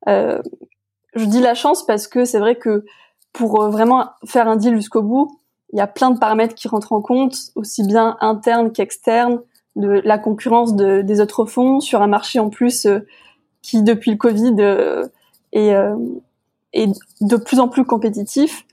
Euh, 0.09 0.40
je 1.14 1.25
dis 1.25 1.40
la 1.40 1.54
chance 1.54 1.87
parce 1.87 2.09
que 2.09 2.25
c'est 2.25 2.38
vrai 2.40 2.57
que 2.57 2.85
pour 3.33 3.62
vraiment 3.69 4.11
faire 4.26 4.49
un 4.49 4.57
deal 4.57 4.75
jusqu'au 4.75 5.02
bout, 5.02 5.38
il 5.73 5.78
y 5.78 5.83
a 5.83 5.87
plein 5.87 6.11
de 6.11 6.19
paramètres 6.19 6.57
qui 6.57 6.66
rentrent 6.66 6.92
en 6.92 7.00
compte, 7.00 7.37
aussi 7.54 7.85
bien 7.85 8.16
internes 8.21 8.73
qu'externes, 8.73 9.40
de 9.76 10.00
la 10.04 10.19
concurrence 10.19 10.75
de, 10.75 11.02
des 11.02 11.21
autres 11.21 11.45
fonds 11.47 11.78
sur 11.78 12.02
un 12.02 12.09
marché 12.09 12.40
en 12.40 12.50
plus 12.50 12.88
qui 13.62 13.83
depuis 13.83 14.11
le 14.11 14.16
Covid 14.16 14.54
euh, 14.59 15.07
euh, 15.54 15.97
est 16.73 16.88
de 17.21 17.37
plus 17.37 17.61
en 17.61 17.69
plus 17.69 17.85
compétitif. 17.85 18.64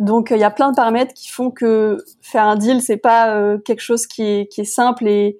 Donc 0.00 0.30
il 0.30 0.38
y 0.38 0.44
a 0.44 0.50
plein 0.50 0.70
de 0.70 0.76
paramètres 0.76 1.14
qui 1.14 1.28
font 1.28 1.50
que 1.50 1.98
faire 2.20 2.44
un 2.44 2.56
deal 2.56 2.82
c'est 2.82 2.96
pas 2.96 3.34
euh, 3.34 3.58
quelque 3.58 3.80
chose 3.80 4.06
qui 4.06 4.22
est, 4.22 4.52
qui 4.52 4.62
est 4.62 4.64
simple 4.64 5.06
et, 5.06 5.38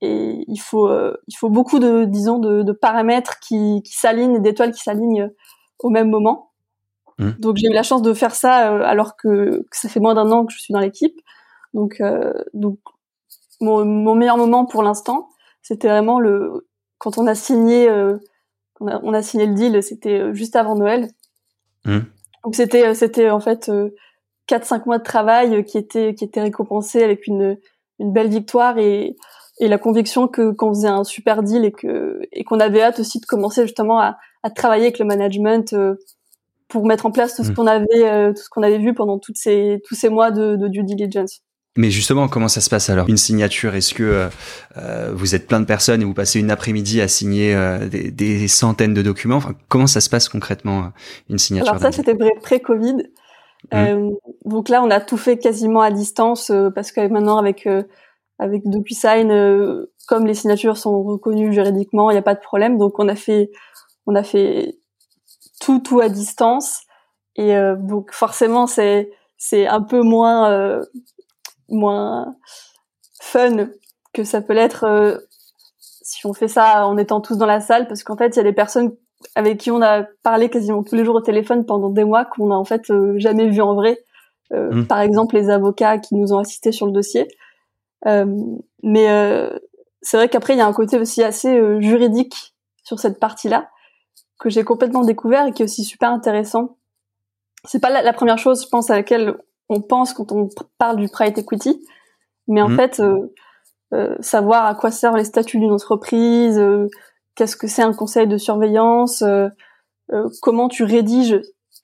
et 0.00 0.44
il 0.48 0.58
faut 0.58 0.90
il 1.28 1.36
faut 1.36 1.50
beaucoup 1.50 1.78
de 1.78 2.04
disons 2.04 2.38
de, 2.38 2.62
de 2.62 2.72
paramètres 2.72 3.38
qui, 3.40 3.82
qui 3.84 3.96
s'alignent 3.96 4.36
et 4.36 4.40
d'étoiles 4.40 4.72
qui 4.72 4.82
s'alignent 4.82 5.30
au 5.78 5.90
même 5.90 6.10
moment. 6.10 6.52
Mmh. 7.18 7.32
Donc 7.38 7.56
j'ai 7.56 7.68
eu 7.68 7.72
la 7.72 7.82
chance 7.82 8.02
de 8.02 8.14
faire 8.14 8.34
ça 8.34 8.56
alors 8.84 9.16
que, 9.16 9.66
que 9.70 9.76
ça 9.76 9.88
fait 9.88 10.00
moins 10.00 10.14
d'un 10.14 10.30
an 10.30 10.46
que 10.46 10.52
je 10.52 10.58
suis 10.58 10.72
dans 10.72 10.80
l'équipe. 10.80 11.20
Donc 11.74 12.02
donc 12.54 12.78
mon, 13.60 13.84
mon 13.84 14.14
meilleur 14.14 14.38
moment 14.38 14.64
pour 14.64 14.82
l'instant 14.82 15.28
c'était 15.62 15.88
vraiment 15.88 16.18
le 16.18 16.66
quand 17.02 17.18
on 17.18 17.26
a 17.26 17.34
signé, 17.34 17.88
euh, 17.88 18.16
on, 18.78 18.86
a, 18.86 19.00
on, 19.02 19.12
a, 19.12 19.22
signé 19.22 19.46
le 19.46 19.54
deal, 19.54 19.82
c'était 19.82 20.20
euh, 20.20 20.34
juste 20.34 20.54
avant 20.54 20.76
Noël. 20.76 21.08
Mmh. 21.84 21.98
Donc 22.44 22.54
c'était, 22.54 22.86
euh, 22.86 22.94
c'était 22.94 23.30
en 23.30 23.40
fait 23.40 23.70
quatre 24.46 24.64
cinq 24.64 24.86
mois 24.86 24.98
de 24.98 25.04
travail 25.04 25.64
qui 25.64 25.78
étaient 25.78 26.14
qui 26.14 26.24
étaient 26.24 26.40
récompensés 26.40 27.02
avec 27.02 27.26
une 27.26 27.58
une 27.98 28.12
belle 28.12 28.28
victoire 28.28 28.78
et 28.78 29.16
et 29.60 29.68
la 29.68 29.78
conviction 29.78 30.28
que 30.28 30.52
qu'on 30.52 30.70
faisait 30.74 30.88
un 30.88 31.04
super 31.04 31.42
deal 31.42 31.64
et 31.64 31.72
que 31.72 32.20
et 32.32 32.44
qu'on 32.44 32.60
avait 32.60 32.82
hâte 32.82 33.00
aussi 33.00 33.20
de 33.20 33.26
commencer 33.26 33.62
justement 33.62 34.00
à, 34.00 34.18
à 34.42 34.50
travailler 34.50 34.84
avec 34.84 34.98
le 34.98 35.04
management 35.04 35.74
pour 36.68 36.86
mettre 36.86 37.06
en 37.06 37.12
place 37.12 37.36
tout 37.36 37.44
ce 37.44 37.50
mmh. 37.50 37.54
qu'on 37.54 37.66
avait 37.66 38.34
tout 38.34 38.42
ce 38.42 38.48
qu'on 38.48 38.62
avait 38.62 38.78
vu 38.78 38.94
pendant 38.94 39.18
toutes 39.18 39.36
ces 39.36 39.80
tous 39.86 39.94
ces 39.94 40.08
mois 40.08 40.30
de, 40.30 40.56
de 40.56 40.68
due 40.68 40.84
diligence. 40.84 41.42
Mais 41.76 41.90
justement, 41.90 42.28
comment 42.28 42.48
ça 42.48 42.60
se 42.60 42.68
passe 42.68 42.90
alors? 42.90 43.08
Une 43.08 43.16
signature, 43.16 43.74
est-ce 43.74 43.94
que 43.94 44.02
euh, 44.02 44.28
euh, 44.76 45.10
vous 45.14 45.34
êtes 45.34 45.46
plein 45.46 45.58
de 45.58 45.64
personnes 45.64 46.02
et 46.02 46.04
vous 46.04 46.12
passez 46.12 46.38
une 46.38 46.50
après-midi 46.50 47.00
à 47.00 47.08
signer 47.08 47.54
euh, 47.54 47.88
des, 47.88 48.10
des, 48.10 48.46
centaines 48.46 48.92
de 48.92 49.00
documents? 49.00 49.36
Enfin, 49.36 49.54
Comment 49.68 49.86
ça 49.86 50.02
se 50.02 50.10
passe 50.10 50.28
concrètement, 50.28 50.92
une 51.30 51.38
signature 51.38 51.70
Alors 51.70 51.80
ça, 51.80 51.90
c'était 51.90 52.14
pré-Covid. 52.42 52.96
Mmh. 53.72 54.10
donc 54.44 54.68
là, 54.68 54.82
on 54.82 54.90
a 54.90 55.00
tout 55.00 55.16
fait 55.16 55.38
quasiment 55.38 55.82
à 55.82 55.92
distance 55.92 56.50
parce 56.74 56.90
que 56.90 57.06
maintenant, 57.06 57.38
avec 57.38 57.66
avec 58.38 58.62
DocuSign, 58.66 59.86
comme 60.08 60.26
les 60.26 60.34
signatures 60.34 60.76
sont 60.76 61.02
reconnues 61.04 61.52
juridiquement, 61.52 62.10
il 62.10 62.14
n'y 62.14 62.18
a 62.18 62.22
pas 62.22 62.34
de 62.34 62.40
problème. 62.40 62.76
Donc 62.76 62.98
on 62.98 63.08
a 63.08 63.14
fait 63.14 63.50
on 64.06 64.16
a 64.16 64.24
fait 64.24 64.80
tout 65.60 65.78
tout 65.78 66.00
à 66.00 66.08
distance 66.08 66.82
et 67.36 67.54
donc 67.78 68.12
forcément 68.12 68.66
c'est 68.66 69.12
c'est 69.38 69.68
un 69.68 69.80
peu 69.80 70.02
moins 70.02 70.82
moins 71.72 72.34
fun 73.20 73.68
que 74.12 74.24
ça 74.24 74.40
peut 74.42 74.52
l'être 74.52 74.84
euh, 74.84 75.18
si 75.78 76.26
on 76.26 76.32
fait 76.32 76.48
ça 76.48 76.86
en 76.86 76.98
étant 76.98 77.20
tous 77.20 77.36
dans 77.36 77.46
la 77.46 77.60
salle, 77.60 77.86
parce 77.88 78.02
qu'en 78.02 78.16
fait, 78.16 78.28
il 78.34 78.36
y 78.36 78.40
a 78.40 78.44
des 78.44 78.52
personnes 78.52 78.94
avec 79.34 79.58
qui 79.58 79.70
on 79.70 79.80
a 79.80 80.02
parlé 80.22 80.50
quasiment 80.50 80.82
tous 80.82 80.96
les 80.96 81.04
jours 81.04 81.14
au 81.14 81.20
téléphone 81.20 81.64
pendant 81.64 81.90
des 81.90 82.04
mois 82.04 82.24
qu'on 82.24 82.50
a 82.50 82.54
en 82.54 82.64
fait 82.64 82.90
euh, 82.90 83.14
jamais 83.18 83.48
vu 83.48 83.62
en 83.62 83.74
vrai. 83.74 84.04
Euh, 84.52 84.72
mmh. 84.72 84.86
Par 84.88 85.00
exemple, 85.00 85.36
les 85.36 85.48
avocats 85.48 85.98
qui 85.98 86.14
nous 86.16 86.32
ont 86.32 86.38
assistés 86.38 86.72
sur 86.72 86.86
le 86.86 86.92
dossier. 86.92 87.28
mais 88.04 89.50
c'est 90.04 90.16
vrai 90.16 90.28
qu'après, 90.28 90.54
il 90.54 90.58
y 90.58 90.60
a 90.60 90.66
un 90.66 90.72
côté 90.72 90.98
aussi 90.98 91.22
assez 91.22 91.80
juridique 91.80 92.54
sur 92.82 92.98
cette 92.98 93.20
partie-là 93.20 93.70
que 94.40 94.50
j'ai 94.50 94.64
complètement 94.64 95.04
découvert 95.04 95.46
et 95.46 95.52
qui 95.52 95.62
est 95.62 95.66
aussi 95.66 95.84
super 95.84 96.10
intéressant. 96.10 96.76
C'est 97.64 97.80
pas 97.80 97.90
la, 97.90 98.02
la, 98.02 98.12
première 98.12 98.38
chose, 98.38 98.64
je 98.64 98.68
pense, 98.68 98.90
à 98.90 98.96
laquelle 98.96 99.36
on 99.72 99.80
pense 99.80 100.12
quand 100.12 100.32
on 100.32 100.48
parle 100.78 100.96
du 100.96 101.08
private 101.08 101.38
equity, 101.38 101.84
mais 102.48 102.62
en 102.62 102.68
mhm. 102.68 102.76
fait, 102.76 103.00
euh, 103.00 103.34
euh, 103.94 104.16
savoir 104.20 104.66
à 104.66 104.74
quoi 104.74 104.90
servent 104.90 105.16
les 105.16 105.24
statuts 105.24 105.58
d'une 105.58 105.72
entreprise, 105.72 106.58
euh, 106.58 106.88
qu'est-ce 107.34 107.56
que 107.56 107.66
c'est 107.66 107.82
un 107.82 107.92
conseil 107.92 108.26
de 108.26 108.36
surveillance, 108.36 109.24
comment 110.42 110.68
tu 110.68 110.84
rédiges, 110.84 111.40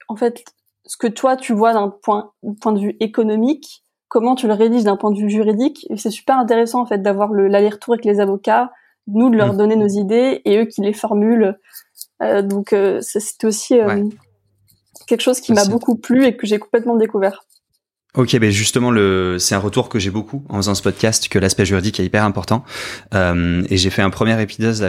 en 0.07 0.15
fait, 0.15 0.43
ce 0.85 0.97
que 0.97 1.07
toi 1.07 1.35
tu 1.35 1.53
vois 1.53 1.73
d'un 1.73 1.89
point, 1.89 2.31
point 2.61 2.73
de 2.73 2.79
vue 2.79 2.97
économique, 2.99 3.83
comment 4.07 4.35
tu 4.35 4.47
le 4.47 4.53
rédiges 4.53 4.83
d'un 4.83 4.97
point 4.97 5.11
de 5.11 5.19
vue 5.19 5.29
juridique. 5.29 5.87
Et 5.89 5.97
c'est 5.97 6.11
super 6.11 6.37
intéressant 6.37 6.81
en 6.81 6.85
fait 6.85 7.01
d'avoir 7.01 7.31
l'aller-retour 7.33 7.95
avec 7.95 8.05
les 8.05 8.19
avocats, 8.19 8.71
nous 9.07 9.31
de 9.31 9.37
leur 9.37 9.53
mhm. 9.53 9.57
donner 9.57 9.75
nos 9.75 9.87
idées 9.87 10.41
et 10.45 10.59
eux 10.59 10.65
qui 10.65 10.81
les 10.81 10.93
formulent. 10.93 11.57
donc 12.21 12.75
c'est 13.01 13.43
aussi 13.43 13.79
quelque 15.07 15.21
chose 15.21 15.41
qui 15.41 15.53
m'a 15.53 15.65
beaucoup 15.65 15.95
plu 15.95 16.25
et 16.25 16.37
que 16.37 16.45
j'ai 16.45 16.59
complètement 16.59 16.95
découvert. 16.95 17.43
Ok, 18.15 18.35
ben 18.39 18.49
justement, 18.49 18.89
le, 18.89 19.37
c'est 19.37 19.53
un 19.53 19.59
retour 19.59 19.87
que 19.87 19.99
j'ai 19.99 20.09
beaucoup 20.09 20.43
en 20.49 20.57
faisant 20.57 20.73
ce 20.73 20.81
podcast, 20.81 21.27
que 21.27 21.37
l'aspect 21.37 21.63
juridique 21.63 21.99
est 21.99 22.05
hyper 22.05 22.23
important. 22.23 22.65
Euh, 23.13 23.63
et 23.69 23.77
j'ai 23.77 23.91
fait 23.91 24.01
un 24.01 24.09
premier 24.09 24.41
épisode 24.41 24.81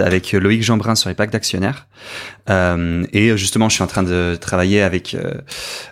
avec, 0.00 0.32
Loïc 0.32 0.62
Jeanbrun 0.62 0.94
sur 0.94 1.10
les 1.10 1.14
packs 1.14 1.30
d'actionnaires. 1.30 1.86
Euh, 2.48 3.04
et 3.12 3.36
justement, 3.36 3.68
je 3.68 3.74
suis 3.74 3.82
en 3.82 3.86
train 3.86 4.02
de 4.02 4.38
travailler 4.40 4.80
avec 4.80 5.12
euh, 5.12 5.34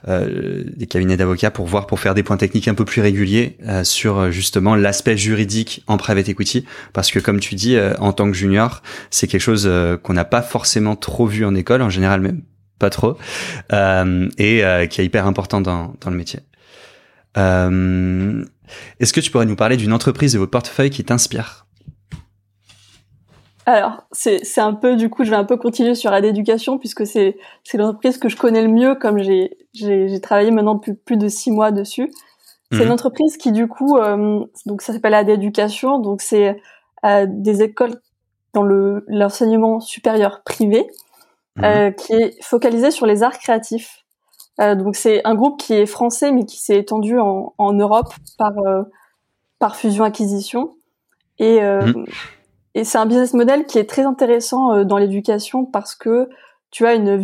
euh 0.09 0.65
des 0.75 0.87
cabinets 0.87 1.19
d'avocats 1.19 1.51
pour 1.51 1.67
voir, 1.67 1.87
pour 1.87 2.01
faire 2.01 2.15
des 2.15 2.23
points 2.23 2.39
techniques 2.39 2.69
un 2.69 2.75
peu 2.75 2.87
plus 2.87 3.03
réguliers 3.03 3.59
euh, 3.67 3.85
sur 3.85 4.33
justement 4.33 4.75
l'aspect 4.75 5.19
juridique 5.19 5.85
en 5.87 5.99
private 5.99 6.31
equity. 6.31 6.65
Parce 6.95 7.11
que 7.11 7.19
comme 7.19 7.41
tu 7.41 7.57
dis, 7.57 7.77
en 7.99 8.15
tant 8.15 8.27
que 8.31 8.37
junior, 8.37 8.83
c'est 9.11 9.27
quelque 9.27 9.43
chose 9.43 9.71
qu'on 10.03 10.15
n'a 10.15 10.25
pas 10.25 10.41
forcément 10.41 10.97
trop 10.97 11.27
vu 11.27 11.45
en 11.45 11.55
école. 11.55 11.83
En 11.83 11.91
général, 11.91 12.23
même 12.23 12.41
pas 12.79 12.91
trop, 12.91 13.17
et 13.71 14.89
qui 14.91 15.01
est 15.01 15.05
hyper 15.05 15.27
important 15.27 15.61
dans, 15.61 15.95
dans 16.01 16.11
le 16.11 16.17
métier. 16.17 16.41
Est-ce 17.37 19.13
que 19.13 19.21
tu 19.21 19.31
pourrais 19.31 19.47
nous 19.47 19.57
parler 19.57 19.77
d'une 19.77 19.93
entreprise 19.93 20.33
de 20.33 20.39
votre 20.39 20.51
portefeuille 20.51 20.91
qui 20.91 21.05
t'inspire? 21.05 21.67
Alors, 23.69 24.05
c'est 24.13 24.61
un 24.61 24.73
peu, 24.73 24.97
du 24.97 25.11
coup, 25.11 25.25
je 25.25 25.31
vais 25.31 25.37
un 25.37 25.45
peu 25.45 25.59
continuer 25.59 25.95
sur 25.95 26.11
AD 26.11 26.25
Éducation 26.25 26.79
puisque 26.79 27.07
c'est 27.07 27.37
l'entreprise 27.75 28.17
que 28.17 28.31
je 28.31 28.37
connais 28.37 28.63
le 28.63 28.69
mieux 28.69 28.95
comme 28.95 29.19
j'ai 29.19 30.21
travaillé 30.23 30.51
maintenant 30.51 30.77
depuis 30.77 30.95
plus 30.95 31.19
de 31.19 31.29
six 31.29 31.51
mois 31.51 31.71
dessus. 31.71 32.11
C'est 32.73 32.79
une 32.79 32.87
mhm. 32.87 32.93
entreprise 32.93 33.37
qui, 33.37 33.53
du 33.53 33.69
coup, 33.69 33.99
euh, 33.99 34.41
donc 34.65 34.81
ça 34.81 34.95
s'appelle 34.95 35.13
AD 35.13 35.29
Éducation, 35.29 35.99
donc 35.99 36.23
c'est 36.23 36.61
euh, 37.05 37.27
des 37.29 37.63
écoles 37.63 38.01
dans 38.55 38.63
l'enseignement 38.63 39.81
supérieur 39.81 40.43
privé 40.45 40.87
mhm. 41.59 41.65
euh, 41.65 41.91
qui 41.91 42.15
est 42.15 42.43
focalisé 42.43 42.91
sur 42.91 43.07
les 43.07 43.23
arts 43.23 43.39
créatifs. 43.39 44.05
Euh, 44.61 44.75
donc 44.75 44.97
c'est 44.97 45.21
un 45.25 45.35
groupe 45.35 45.61
qui 45.61 45.75
est 45.75 45.87
français 45.87 46.33
mais 46.33 46.45
qui 46.45 46.61
s'est 46.61 46.79
étendu 46.79 47.19
en, 47.19 47.55
en, 47.59 47.73
Europe 47.73 48.13
par 48.39 48.59
euh, 48.67 48.83
par 49.61 49.77
fusion 49.77 50.03
acquisition 50.03 50.75
et 51.39 51.61
mhm. 51.61 52.05
Et 52.79 52.85
c'est 52.85 52.99
un 52.99 53.07
business 53.07 53.35
model 53.35 53.65
qui 53.67 53.79
est 53.79 53.89
très 53.89 54.03
intéressant 54.03 54.73
euh, 54.73 54.85
dans 54.85 54.99
l'éducation 54.99 55.65
parce 55.65 55.97
que 55.97 56.29
tu 56.71 56.87
as 56.87 56.95
une, 56.95 57.21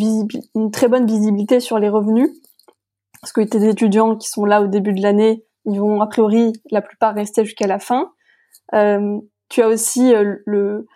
une 0.56 0.70
très 0.72 0.88
bonne 0.88 1.06
visibilité 1.06 1.60
sur 1.60 1.78
les 1.78 1.88
revenus. 1.88 2.28
Parce 3.20 3.32
que 3.32 3.40
tes 3.40 3.68
étudiants 3.68 4.16
qui 4.16 4.28
sont 4.28 4.44
là 4.44 4.62
au 4.62 4.66
début 4.66 4.92
de 4.92 5.00
l'année, 5.00 5.44
ils 5.64 5.78
vont 5.78 6.00
a 6.00 6.08
priori 6.08 6.52
la 6.72 6.82
plupart 6.82 7.14
rester 7.14 7.44
jusqu'à 7.44 7.68
la 7.68 7.78
fin. 7.78 8.10
Euh, 8.74 9.18
tu 9.48 9.62
as 9.62 9.68
aussi 9.68 10.12
euh, 10.12 10.36
le 10.44 10.86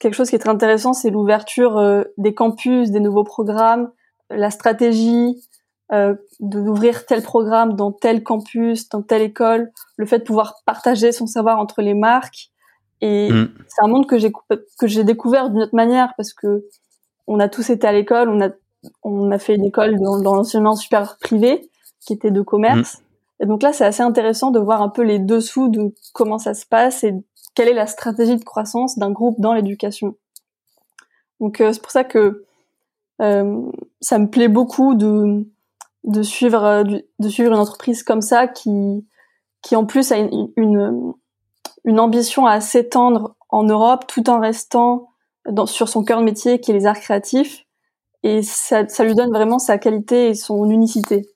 quelque 0.00 0.14
chose 0.14 0.28
qui 0.30 0.36
est 0.36 0.40
très 0.40 0.50
intéressant, 0.50 0.92
c'est 0.92 1.10
l'ouverture 1.10 1.78
euh, 1.78 2.04
des 2.18 2.34
campus, 2.34 2.90
des 2.90 3.00
nouveaux 3.00 3.24
programmes, 3.24 3.90
la 4.30 4.50
stratégie 4.50 5.42
euh, 5.92 6.14
d'ouvrir 6.40 7.06
tel 7.06 7.22
programme 7.22 7.74
dans 7.74 7.92
tel 7.92 8.22
campus, 8.22 8.88
dans 8.88 9.02
telle 9.02 9.22
école, 9.22 9.70
le 9.96 10.06
fait 10.06 10.18
de 10.18 10.24
pouvoir 10.24 10.56
partager 10.66 11.12
son 11.12 11.26
savoir 11.26 11.58
entre 11.58 11.82
les 11.82 11.94
marques, 11.94 12.50
et 13.00 13.30
mm. 13.30 13.48
c'est 13.68 13.84
un 13.84 13.88
monde 13.88 14.06
que 14.06 14.18
j'ai 14.18 14.32
que 14.78 14.86
j'ai 14.86 15.04
découvert 15.04 15.50
d'une 15.50 15.62
autre 15.62 15.74
manière 15.74 16.14
parce 16.16 16.32
que 16.32 16.64
on 17.26 17.40
a 17.40 17.48
tous 17.48 17.70
été 17.70 17.86
à 17.86 17.92
l'école, 17.92 18.28
on 18.28 18.40
a 18.40 18.50
on 19.02 19.30
a 19.30 19.38
fait 19.38 19.54
une 19.54 19.64
école 19.64 19.98
dans, 19.98 20.20
dans 20.20 20.34
l'enseignement 20.34 20.76
supérieur 20.76 21.16
privé 21.20 21.70
qui 22.00 22.12
était 22.12 22.30
de 22.30 22.40
commerce. 22.40 22.98
Mm. 22.98 23.02
Et 23.42 23.46
donc 23.46 23.62
là, 23.62 23.72
c'est 23.72 23.84
assez 23.84 24.02
intéressant 24.02 24.50
de 24.50 24.58
voir 24.58 24.80
un 24.80 24.88
peu 24.88 25.02
les 25.02 25.18
dessous 25.18 25.68
de 25.68 25.92
comment 26.14 26.38
ça 26.38 26.54
se 26.54 26.64
passe 26.64 27.04
et 27.04 27.12
quelle 27.54 27.68
est 27.68 27.74
la 27.74 27.86
stratégie 27.86 28.36
de 28.36 28.44
croissance 28.44 28.98
d'un 28.98 29.10
groupe 29.10 29.40
dans 29.40 29.54
l'éducation. 29.54 30.16
Donc 31.40 31.60
euh, 31.60 31.72
c'est 31.72 31.82
pour 31.82 31.90
ça 31.90 32.04
que 32.04 32.44
euh, 33.22 33.62
ça 34.00 34.18
me 34.18 34.28
plaît 34.28 34.48
beaucoup 34.48 34.94
de 34.94 36.22
suivre 36.22 36.64
euh, 36.64 36.84
de 36.84 37.42
une 37.42 37.54
entreprise 37.54 38.02
comme 38.02 38.22
ça 38.22 38.46
qui 38.46 39.06
en 39.72 39.86
plus 39.86 40.12
a 40.12 40.16
une, 40.16 41.14
ambition 41.98 42.46
à 42.46 42.60
s'étendre 42.60 43.36
en 43.48 43.64
Europe 43.64 44.06
tout 44.06 44.28
en 44.28 44.40
restant 44.40 45.08
sur 45.66 45.88
son 45.88 46.04
cœur 46.04 46.18
de 46.20 46.24
métier 46.24 46.60
qui 46.60 46.72
est 46.72 46.74
les 46.74 46.86
arts 46.86 47.00
créatifs. 47.00 47.64
Et 48.22 48.42
ça, 48.42 48.88
ça 48.88 49.04
lui 49.04 49.14
donne 49.14 49.30
vraiment 49.30 49.60
sa 49.60 49.78
qualité 49.78 50.30
et 50.30 50.34
son 50.34 50.68
unicité. 50.68 51.28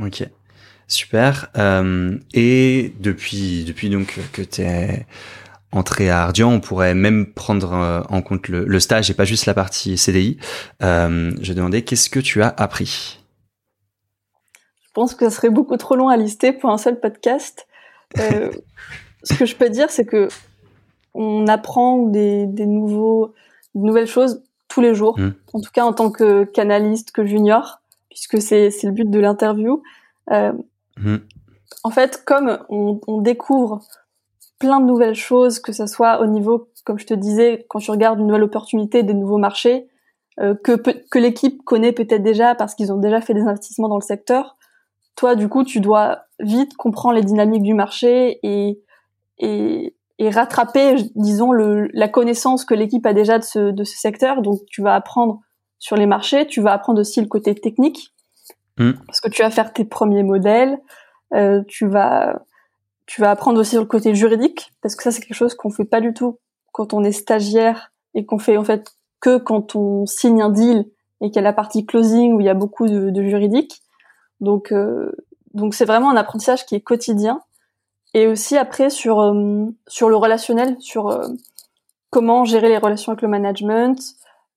Ok, 0.00 0.26
super. 0.88 1.50
Euh, 1.56 2.18
et 2.34 2.92
depuis, 2.98 3.64
depuis 3.64 3.90
donc 3.90 4.18
que 4.32 4.42
tu 4.42 4.62
es 4.62 5.06
entré 5.72 6.10
à 6.10 6.22
Ardian, 6.22 6.50
on 6.50 6.60
pourrait 6.60 6.94
même 6.94 7.32
prendre 7.32 7.72
euh, 7.72 8.02
en 8.08 8.22
compte 8.22 8.48
le, 8.48 8.64
le, 8.64 8.80
stage 8.80 9.10
et 9.10 9.14
pas 9.14 9.24
juste 9.24 9.46
la 9.46 9.54
partie 9.54 9.98
CDI. 9.98 10.38
Euh, 10.82 11.32
je 11.40 11.52
demandais 11.52 11.82
qu'est-ce 11.82 12.10
que 12.10 12.20
tu 12.20 12.42
as 12.42 12.48
appris? 12.48 13.20
Je 14.82 14.88
pense 14.94 15.14
que 15.14 15.28
ça 15.28 15.36
serait 15.36 15.50
beaucoup 15.50 15.76
trop 15.76 15.94
long 15.94 16.08
à 16.08 16.16
lister 16.16 16.52
pour 16.52 16.70
un 16.70 16.78
seul 16.78 16.98
podcast. 16.98 17.66
Euh, 18.18 18.50
ce 19.22 19.34
que 19.34 19.46
je 19.46 19.54
peux 19.54 19.68
dire, 19.68 19.90
c'est 19.90 20.06
que 20.06 20.28
on 21.14 21.46
apprend 21.46 21.98
des, 22.06 22.46
des 22.46 22.66
nouveaux, 22.66 23.34
nouvelles 23.74 24.06
choses 24.06 24.42
tous 24.68 24.80
les 24.80 24.94
jours. 24.94 25.18
Hmm. 25.18 25.32
En 25.52 25.60
tout 25.60 25.70
cas, 25.72 25.84
en 25.84 25.92
tant 25.92 26.10
que 26.10 26.44
canaliste, 26.44 27.10
que 27.12 27.24
junior, 27.24 27.80
puisque 28.08 28.40
c'est 28.40 28.70
le 28.82 28.90
but 28.90 29.10
de 29.10 29.18
l'interview. 29.18 29.82
Euh, 30.30 30.52
hmm. 31.02 31.18
En 31.84 31.90
fait, 31.90 32.22
comme 32.24 32.58
on, 32.68 33.20
découvre 33.20 33.80
plein 34.58 34.80
de 34.80 34.86
nouvelles 34.86 35.14
choses, 35.14 35.60
que 35.60 35.72
ce 35.72 35.86
soit 35.86 36.20
au 36.20 36.26
niveau, 36.26 36.68
comme 36.84 36.98
je 36.98 37.06
te 37.06 37.14
disais, 37.14 37.64
quand 37.68 37.78
tu 37.78 37.90
regardes 37.90 38.18
une 38.18 38.26
nouvelle 38.26 38.42
opportunité, 38.42 39.02
des 39.02 39.14
nouveaux 39.14 39.38
marchés, 39.38 39.88
euh, 40.40 40.54
que, 40.54 41.18
l'équipe 41.18 41.62
connaît 41.64 41.92
peut-être 41.92 42.22
déjà 42.22 42.54
parce 42.54 42.74
qu'ils 42.74 42.92
ont 42.92 42.98
déjà 42.98 43.20
fait 43.20 43.34
des 43.34 43.42
investissements 43.42 43.88
dans 43.88 43.96
le 43.96 44.02
secteur, 44.02 44.56
toi, 45.16 45.34
du 45.34 45.48
coup, 45.48 45.64
tu 45.64 45.80
dois 45.80 46.22
vite 46.40 46.76
comprendre 46.76 47.16
les 47.16 47.24
dynamiques 47.24 47.62
du 47.62 47.74
marché 47.74 48.38
et, 48.42 48.82
rattraper, 50.20 50.96
disons, 51.14 51.52
la 51.52 52.08
connaissance 52.08 52.64
que 52.64 52.74
l'équipe 52.74 53.04
a 53.06 53.12
déjà 53.12 53.38
de 53.38 53.44
ce, 53.44 53.70
de 53.70 53.84
ce 53.84 53.96
secteur. 53.96 54.42
Donc, 54.42 54.60
tu 54.66 54.82
vas 54.82 54.94
apprendre 54.94 55.40
sur 55.78 55.96
les 55.96 56.06
marchés, 56.06 56.46
tu 56.46 56.60
vas 56.60 56.72
apprendre 56.72 57.00
aussi 57.00 57.20
le 57.20 57.28
côté 57.28 57.54
technique, 57.54 58.12
hmm. 58.78 58.92
parce 59.06 59.20
que 59.20 59.28
tu 59.28 59.42
vas 59.42 59.50
faire 59.50 59.72
tes 59.72 59.84
premiers 59.84 60.22
modèles, 60.22 60.78
euh, 61.34 61.62
tu 61.68 61.86
vas 61.86 62.40
tu 63.08 63.22
vas 63.22 63.30
apprendre 63.30 63.58
aussi 63.58 63.76
le 63.76 63.86
côté 63.86 64.14
juridique, 64.14 64.70
parce 64.82 64.94
que 64.94 65.02
ça, 65.02 65.10
c'est 65.10 65.22
quelque 65.22 65.34
chose 65.34 65.54
qu'on 65.54 65.70
fait 65.70 65.86
pas 65.86 66.02
du 66.02 66.12
tout 66.12 66.38
quand 66.72 66.92
on 66.92 67.02
est 67.02 67.12
stagiaire 67.12 67.90
et 68.14 68.26
qu'on 68.26 68.38
fait 68.38 68.58
en 68.58 68.64
fait 68.64 68.92
que 69.20 69.38
quand 69.38 69.74
on 69.74 70.04
signe 70.04 70.42
un 70.42 70.50
deal 70.50 70.84
et 71.22 71.28
qu'il 71.28 71.36
y 71.36 71.38
a 71.38 71.42
la 71.42 71.54
partie 71.54 71.86
closing 71.86 72.34
où 72.34 72.40
il 72.40 72.46
y 72.46 72.50
a 72.50 72.54
beaucoup 72.54 72.86
de, 72.86 73.08
de 73.08 73.22
juridique. 73.22 73.82
Donc, 74.40 74.72
euh, 74.72 75.10
donc 75.54 75.74
c'est 75.74 75.86
vraiment 75.86 76.10
un 76.10 76.16
apprentissage 76.16 76.66
qui 76.66 76.74
est 76.74 76.80
quotidien. 76.80 77.40
Et 78.12 78.26
aussi 78.26 78.58
après 78.58 78.90
sur 78.90 79.20
euh, 79.20 79.64
sur 79.86 80.10
le 80.10 80.16
relationnel, 80.16 80.76
sur 80.78 81.08
euh, 81.08 81.26
comment 82.10 82.44
gérer 82.44 82.68
les 82.68 82.78
relations 82.78 83.12
avec 83.12 83.22
le 83.22 83.28
management, 83.28 83.98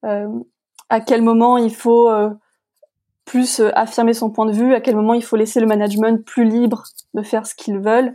à 0.04 1.00
quel 1.00 1.22
moment 1.22 1.58
il 1.58 1.74
faut 1.74 2.10
plus 3.32 3.62
affirmer 3.76 4.14
son 4.14 4.30
point 4.30 4.46
de 4.46 4.52
vue, 4.52 4.74
à 4.74 4.82
quel 4.82 4.94
moment 4.94 5.14
il 5.14 5.24
faut 5.24 5.38
laisser 5.38 5.62
le 5.62 5.66
management 5.66 6.22
plus 6.26 6.44
libre 6.44 6.84
de 7.14 7.22
faire 7.22 7.48
ce 7.48 7.56
qu'ils 7.56 7.80
veulent. 7.80 8.14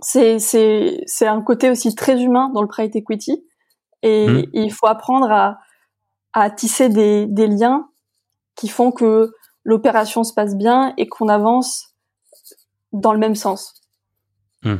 C'est 0.00 0.38
c'est 0.38 1.02
c'est 1.04 1.26
un 1.26 1.42
côté 1.42 1.68
aussi 1.68 1.94
très 1.94 2.22
humain 2.22 2.50
dans 2.54 2.62
le 2.62 2.68
private 2.68 2.96
equity 2.96 3.44
et, 4.02 4.26
mmh. 4.26 4.38
et 4.54 4.62
il 4.62 4.72
faut 4.72 4.86
apprendre 4.86 5.30
à 5.30 5.58
à 6.32 6.48
tisser 6.48 6.88
des 6.88 7.26
des 7.26 7.48
liens 7.48 7.90
qui 8.56 8.68
font 8.68 8.92
que 8.92 9.30
l'opération 9.62 10.24
se 10.24 10.32
passe 10.32 10.56
bien 10.56 10.94
et 10.96 11.06
qu'on 11.06 11.28
avance 11.28 11.94
dans 12.92 13.12
le 13.12 13.18
même 13.18 13.34
sens. 13.34 13.74
Hmm. 14.62 14.76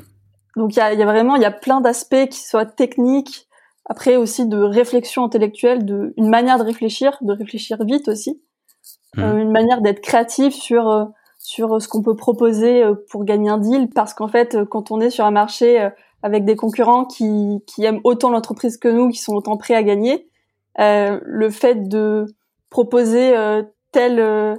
Donc 0.56 0.74
il 0.74 0.78
y 0.78 0.80
a, 0.80 0.94
y 0.94 1.02
a, 1.02 1.06
vraiment 1.06 1.36
il 1.36 1.42
y 1.42 1.44
a 1.44 1.50
plein 1.50 1.82
d'aspects 1.82 2.28
qui 2.30 2.40
soient 2.40 2.64
techniques, 2.64 3.46
après 3.84 4.16
aussi 4.16 4.46
de 4.46 4.56
réflexion 4.56 5.22
intellectuelle, 5.22 5.84
de 5.84 6.14
une 6.16 6.30
manière 6.30 6.56
de 6.56 6.64
réfléchir, 6.64 7.18
de 7.20 7.34
réfléchir 7.34 7.76
vite 7.84 8.08
aussi, 8.08 8.40
hmm. 9.16 9.20
euh, 9.20 9.38
une 9.38 9.50
manière 9.50 9.80
d'être 9.80 10.00
créatif 10.00 10.54
sur 10.54 10.88
euh, 10.88 11.04
sur 11.38 11.80
ce 11.80 11.88
qu'on 11.88 12.02
peut 12.02 12.16
proposer 12.16 12.82
euh, 12.82 12.94
pour 13.10 13.24
gagner 13.24 13.48
un 13.48 13.58
deal, 13.58 13.88
parce 13.94 14.14
qu'en 14.14 14.28
fait 14.28 14.64
quand 14.64 14.90
on 14.90 15.00
est 15.00 15.10
sur 15.10 15.24
un 15.24 15.30
marché 15.30 15.88
avec 16.22 16.44
des 16.44 16.56
concurrents 16.56 17.04
qui 17.04 17.62
qui 17.66 17.84
aiment 17.84 18.00
autant 18.04 18.30
l'entreprise 18.30 18.76
que 18.76 18.88
nous, 18.88 19.08
qui 19.08 19.18
sont 19.18 19.34
autant 19.34 19.56
prêts 19.56 19.74
à 19.74 19.82
gagner, 19.82 20.28
le 20.78 21.50
fait 21.50 21.88
de 21.88 22.26
proposer 22.70 23.34
tel 23.92 24.58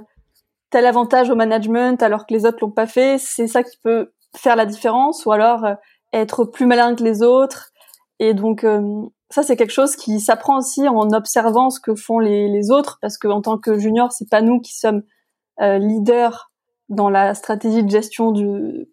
tel 0.70 0.86
avantage 0.86 1.30
au 1.30 1.34
management 1.34 2.02
alors 2.02 2.26
que 2.26 2.32
les 2.32 2.46
autres 2.46 2.58
l'ont 2.62 2.70
pas 2.70 2.86
fait, 2.86 3.18
c'est 3.18 3.48
ça 3.48 3.62
qui 3.62 3.76
peut 3.76 4.12
faire 4.36 4.56
la 4.56 4.66
différence 4.66 5.26
ou 5.26 5.32
alors 5.32 5.64
euh, 5.64 5.74
être 6.12 6.44
plus 6.44 6.66
malin 6.66 6.94
que 6.94 7.02
les 7.02 7.22
autres. 7.22 7.72
Et 8.18 8.34
donc 8.34 8.64
euh, 8.64 9.02
ça 9.30 9.42
c'est 9.42 9.56
quelque 9.56 9.72
chose 9.72 9.96
qui 9.96 10.20
s'apprend 10.20 10.58
aussi 10.58 10.88
en 10.88 11.10
observant 11.12 11.70
ce 11.70 11.80
que 11.80 11.94
font 11.94 12.18
les, 12.18 12.48
les 12.48 12.70
autres 12.70 12.98
parce 13.00 13.18
que 13.18 13.28
en 13.28 13.40
tant 13.40 13.58
que 13.58 13.78
junior, 13.78 14.12
c'est 14.12 14.28
pas 14.28 14.42
nous 14.42 14.60
qui 14.60 14.76
sommes 14.76 15.02
euh, 15.60 15.78
leaders 15.78 16.50
dans 16.88 17.10
la 17.10 17.34
stratégie 17.34 17.84
de 17.84 17.90
gestion 17.90 18.32
du, 18.32 18.88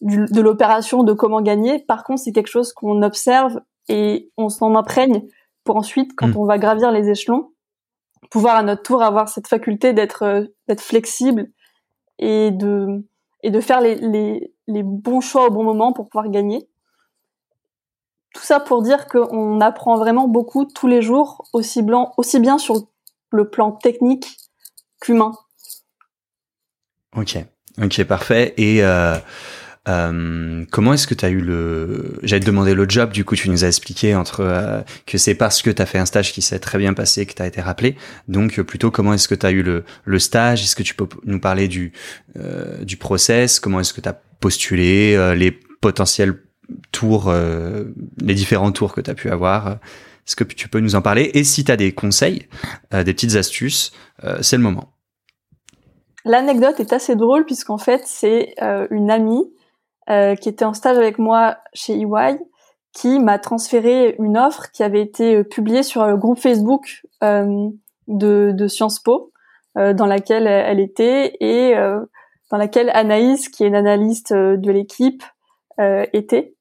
du 0.00 0.24
de 0.26 0.40
l'opération 0.40 1.04
de 1.04 1.12
comment 1.12 1.40
gagner. 1.40 1.78
Par 1.78 2.04
contre, 2.04 2.20
c'est 2.20 2.32
quelque 2.32 2.50
chose 2.50 2.72
qu'on 2.72 3.02
observe 3.02 3.60
et 3.88 4.30
on 4.36 4.48
s'en 4.48 4.74
imprègne 4.74 5.22
pour 5.64 5.76
ensuite 5.76 6.12
quand 6.16 6.28
mmh. 6.28 6.36
on 6.36 6.44
va 6.44 6.58
gravir 6.58 6.90
les 6.90 7.08
échelons 7.08 7.50
pouvoir 8.30 8.56
à 8.56 8.62
notre 8.62 8.82
tour 8.82 9.02
avoir 9.02 9.28
cette 9.28 9.48
faculté 9.48 9.92
d'être 9.92 10.22
euh, 10.22 10.44
d'être 10.68 10.80
flexible 10.80 11.48
et 12.18 12.50
de 12.50 13.04
et 13.42 13.50
de 13.50 13.60
faire 13.60 13.80
les, 13.80 13.96
les, 13.96 14.52
les, 14.66 14.82
bons 14.82 15.20
choix 15.20 15.46
au 15.46 15.50
bon 15.50 15.62
moment 15.62 15.92
pour 15.92 16.08
pouvoir 16.08 16.30
gagner. 16.30 16.68
Tout 18.36 18.44
ça 18.44 18.60
pour 18.60 18.82
dire 18.82 19.06
qu'on 19.06 19.62
apprend 19.62 19.96
vraiment 19.96 20.28
beaucoup 20.28 20.66
tous 20.66 20.86
les 20.86 21.00
jours, 21.00 21.46
aussi, 21.54 21.82
bien 21.82 22.58
sur 22.58 22.86
le 23.30 23.48
plan 23.48 23.72
technique 23.72 24.36
qu'humain. 25.00 25.32
Ok, 27.16 27.38
ok, 27.82 28.04
parfait. 28.04 28.52
Et 28.58 28.84
euh, 28.84 29.16
Euh, 29.88 30.64
comment 30.72 30.94
est-ce 30.94 31.06
que 31.06 31.14
tu 31.14 31.24
as 31.24 31.30
eu 31.30 31.40
le... 31.40 32.18
J'allais 32.24 32.40
te 32.40 32.46
demander 32.46 32.74
le 32.74 32.88
job, 32.88 33.12
du 33.12 33.24
coup 33.24 33.36
tu 33.36 33.48
nous 33.48 33.64
as 33.64 33.68
expliqué 33.68 34.16
entre 34.16 34.40
euh, 34.40 34.82
que 35.06 35.16
c'est 35.16 35.36
parce 35.36 35.62
que 35.62 35.70
tu 35.70 35.80
as 35.80 35.86
fait 35.86 35.98
un 35.98 36.06
stage 36.06 36.32
qui 36.32 36.42
s'est 36.42 36.58
très 36.58 36.76
bien 36.78 36.92
passé 36.92 37.24
que 37.24 37.32
tu 37.32 37.40
as 37.40 37.46
été 37.46 37.60
rappelé. 37.60 37.96
Donc 38.26 38.60
plutôt 38.62 38.90
comment 38.90 39.14
est-ce 39.14 39.28
que 39.28 39.36
tu 39.36 39.46
as 39.46 39.52
eu 39.52 39.62
le, 39.62 39.84
le 40.04 40.18
stage? 40.18 40.64
Est-ce 40.64 40.74
que 40.74 40.82
tu 40.82 40.94
peux 40.94 41.06
nous 41.24 41.40
parler 41.40 41.68
du, 41.68 41.92
du 42.82 42.96
process? 42.96 43.60
Comment 43.60 43.78
est-ce 43.78 43.94
que 43.94 44.00
tu 44.00 44.08
as 44.08 44.20
postulé 44.40 45.34
Les 45.36 45.52
potentiels 45.52 46.34
tours, 46.92 47.32
les 47.32 48.34
différents 48.34 48.72
tours 48.72 48.92
que 48.92 49.00
tu 49.00 49.10
as 49.10 49.14
pu 49.14 49.30
avoir 49.30 49.78
est-ce 50.26 50.34
que 50.34 50.42
tu 50.42 50.68
peux 50.68 50.80
nous 50.80 50.96
en 50.96 51.02
parler? 51.02 51.30
Et 51.34 51.44
si 51.44 51.62
tu 51.64 51.70
as 51.70 51.76
des 51.76 51.92
conseils, 51.92 52.48
des 52.90 53.04
petites 53.04 53.36
astuces, 53.36 53.92
c'est 54.40 54.56
le 54.56 54.62
moment. 54.62 54.96
L'anecdote 56.26 56.80
est 56.80 56.92
assez 56.92 57.14
drôle 57.14 57.44
puisqu'en 57.44 57.78
fait 57.78 58.02
c'est 58.04 58.54
euh, 58.60 58.88
une 58.90 59.12
amie 59.12 59.48
euh, 60.10 60.34
qui 60.34 60.48
était 60.48 60.64
en 60.64 60.74
stage 60.74 60.98
avec 60.98 61.20
moi 61.20 61.58
chez 61.72 61.94
EY 61.94 62.38
qui 62.92 63.20
m'a 63.20 63.38
transféré 63.38 64.16
une 64.18 64.36
offre 64.36 64.72
qui 64.72 64.82
avait 64.82 65.02
été 65.02 65.36
euh, 65.36 65.44
publiée 65.44 65.84
sur 65.84 66.04
le 66.04 66.16
groupe 66.16 66.40
Facebook 66.40 67.06
de, 67.22 67.70
de, 68.52 68.66
Sciences 68.66 68.98
Po 68.98 69.32
dans 69.76 70.06
laquelle 70.06 70.46
elle 70.46 70.80
était 70.80 71.36
et 71.40 71.74
dans 72.50 72.56
laquelle 72.56 72.90
Anaïs 72.94 73.48
qui 73.48 73.62
est 73.62 73.66
une 73.66 73.74
analyste 73.74 74.32
de 74.32 74.70
l'équipe 74.70 75.22
était. 75.78 76.54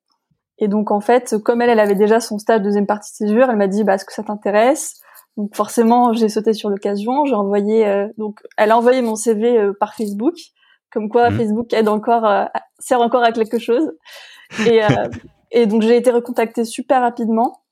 Et 0.58 0.68
donc 0.68 0.92
en 0.92 1.02
fait, 1.02 1.38
comme 1.44 1.62
elle, 1.62 1.70
elle 1.70 1.80
avait 1.80 1.96
déjà 1.96 2.20
son 2.20 2.38
stage 2.38 2.62
deuxième 2.62 2.86
partie 2.86 3.12
de 3.12 3.28
césure, 3.28 3.50
elle 3.50 3.58
m'a 3.58 3.68
dit 3.68 3.84
bah 3.84 3.96
est-ce 3.96 4.06
que 4.06 4.14
ça 4.14 4.24
t'intéresse? 4.24 5.02
Donc 5.38 5.54
forcément, 5.56 6.14
j'ai 6.14 6.30
sauté 6.30 6.54
sur 6.54 6.70
l'occasion. 6.70 7.26
J'ai 7.26 7.36
envoyé 7.36 7.86
euh, 7.86 8.08
donc 8.18 8.40
elle 8.58 8.72
a 8.72 8.78
envoyé 8.78 9.02
mon 9.02 9.16
CV 9.16 9.58
euh, 9.58 9.74
par 9.78 9.96
Facebook, 9.96 10.36
comme 10.92 11.10
quoi 11.10 11.30
mmh. 11.30 11.38
Facebook 11.38 11.74
aide 11.74 11.90
encore 11.90 12.26
euh, 12.26 12.46
sert 12.80 13.02
encore 13.02 13.24
à 13.24 13.32
quelque 13.34 13.60
chose. 13.60 13.92
Et, 14.66 14.80
et 15.52 15.66
donc 15.66 15.82
j'ai 15.82 15.98
été 15.98 16.10
recontactée 16.10 16.64
super 16.64 17.02
rapidement, 17.02 17.64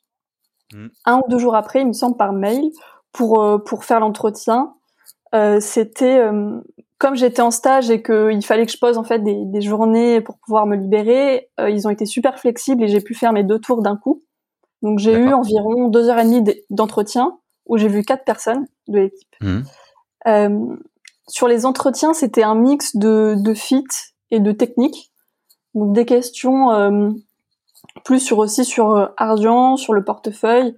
mmh. 0.74 0.88
un 1.06 1.18
ou 1.20 1.24
deux 1.30 1.40
jours 1.40 1.56
après, 1.56 1.82
il 1.82 1.88
me 1.88 1.94
semble 1.94 2.18
par 2.18 2.34
mail 2.34 2.70
pour 3.14 3.64
pour 3.66 3.86
faire 3.86 4.02
l'entretien. 4.02 4.74
C'était 5.62 6.22
comme 7.04 7.16
j'étais 7.16 7.42
en 7.42 7.52
stage 7.52 7.92
et 7.92 8.02
qu'il 8.02 8.44
fallait 8.46 8.66
que 8.66 8.72
je 8.72 8.80
pose 8.80 8.98
en 8.98 9.04
fait 9.04 9.20
des, 9.20 9.46
des 9.46 9.62
journées 9.62 10.22
pour 10.22 10.38
pouvoir 10.40 10.66
me 10.66 10.76
libérer, 10.76 11.50
ils 11.60 11.86
ont 11.86 11.92
été 11.92 12.06
super 12.06 12.40
flexibles 12.40 12.82
et 12.82 12.88
j'ai 12.88 13.02
pu 13.02 13.14
faire 13.14 13.34
mes 13.34 13.44
deux 13.44 13.60
tours 13.60 13.82
d'un 13.82 13.98
coup. 13.98 14.24
Donc 14.82 15.00
j'ai 15.00 15.14
eu 15.14 15.34
environ 15.34 15.90
deux 15.90 16.10
heures 16.10 16.20
et 16.20 16.24
demie 16.24 16.44
d'entretien 16.70 17.38
où 17.66 17.78
j'ai 17.78 17.88
vu 17.88 18.04
quatre 18.04 18.24
personnes 18.24 18.68
de 18.88 19.00
l'équipe. 19.00 19.36
Mmh. 19.42 19.62
Euh, 20.28 20.76
sur 21.28 21.48
les 21.48 21.66
entretiens, 21.66 22.14
c'était 22.14 22.44
un 22.44 22.56
mix 22.56 22.96
de, 22.96 23.36
de 23.38 23.54
fit 23.54 23.84
et 24.32 24.40
de 24.40 24.52
technique. 24.52 25.12
Donc 25.74 25.94
des 25.94 26.06
questions 26.06 26.72
euh, 26.72 27.10
plus 28.04 28.20
sur 28.20 28.40
aussi 28.40 28.66
sur 28.66 28.96
euh, 28.96 29.08
Ardian, 29.18 29.78
sur 29.78 29.94
le 29.94 30.04
portefeuille, 30.04 30.78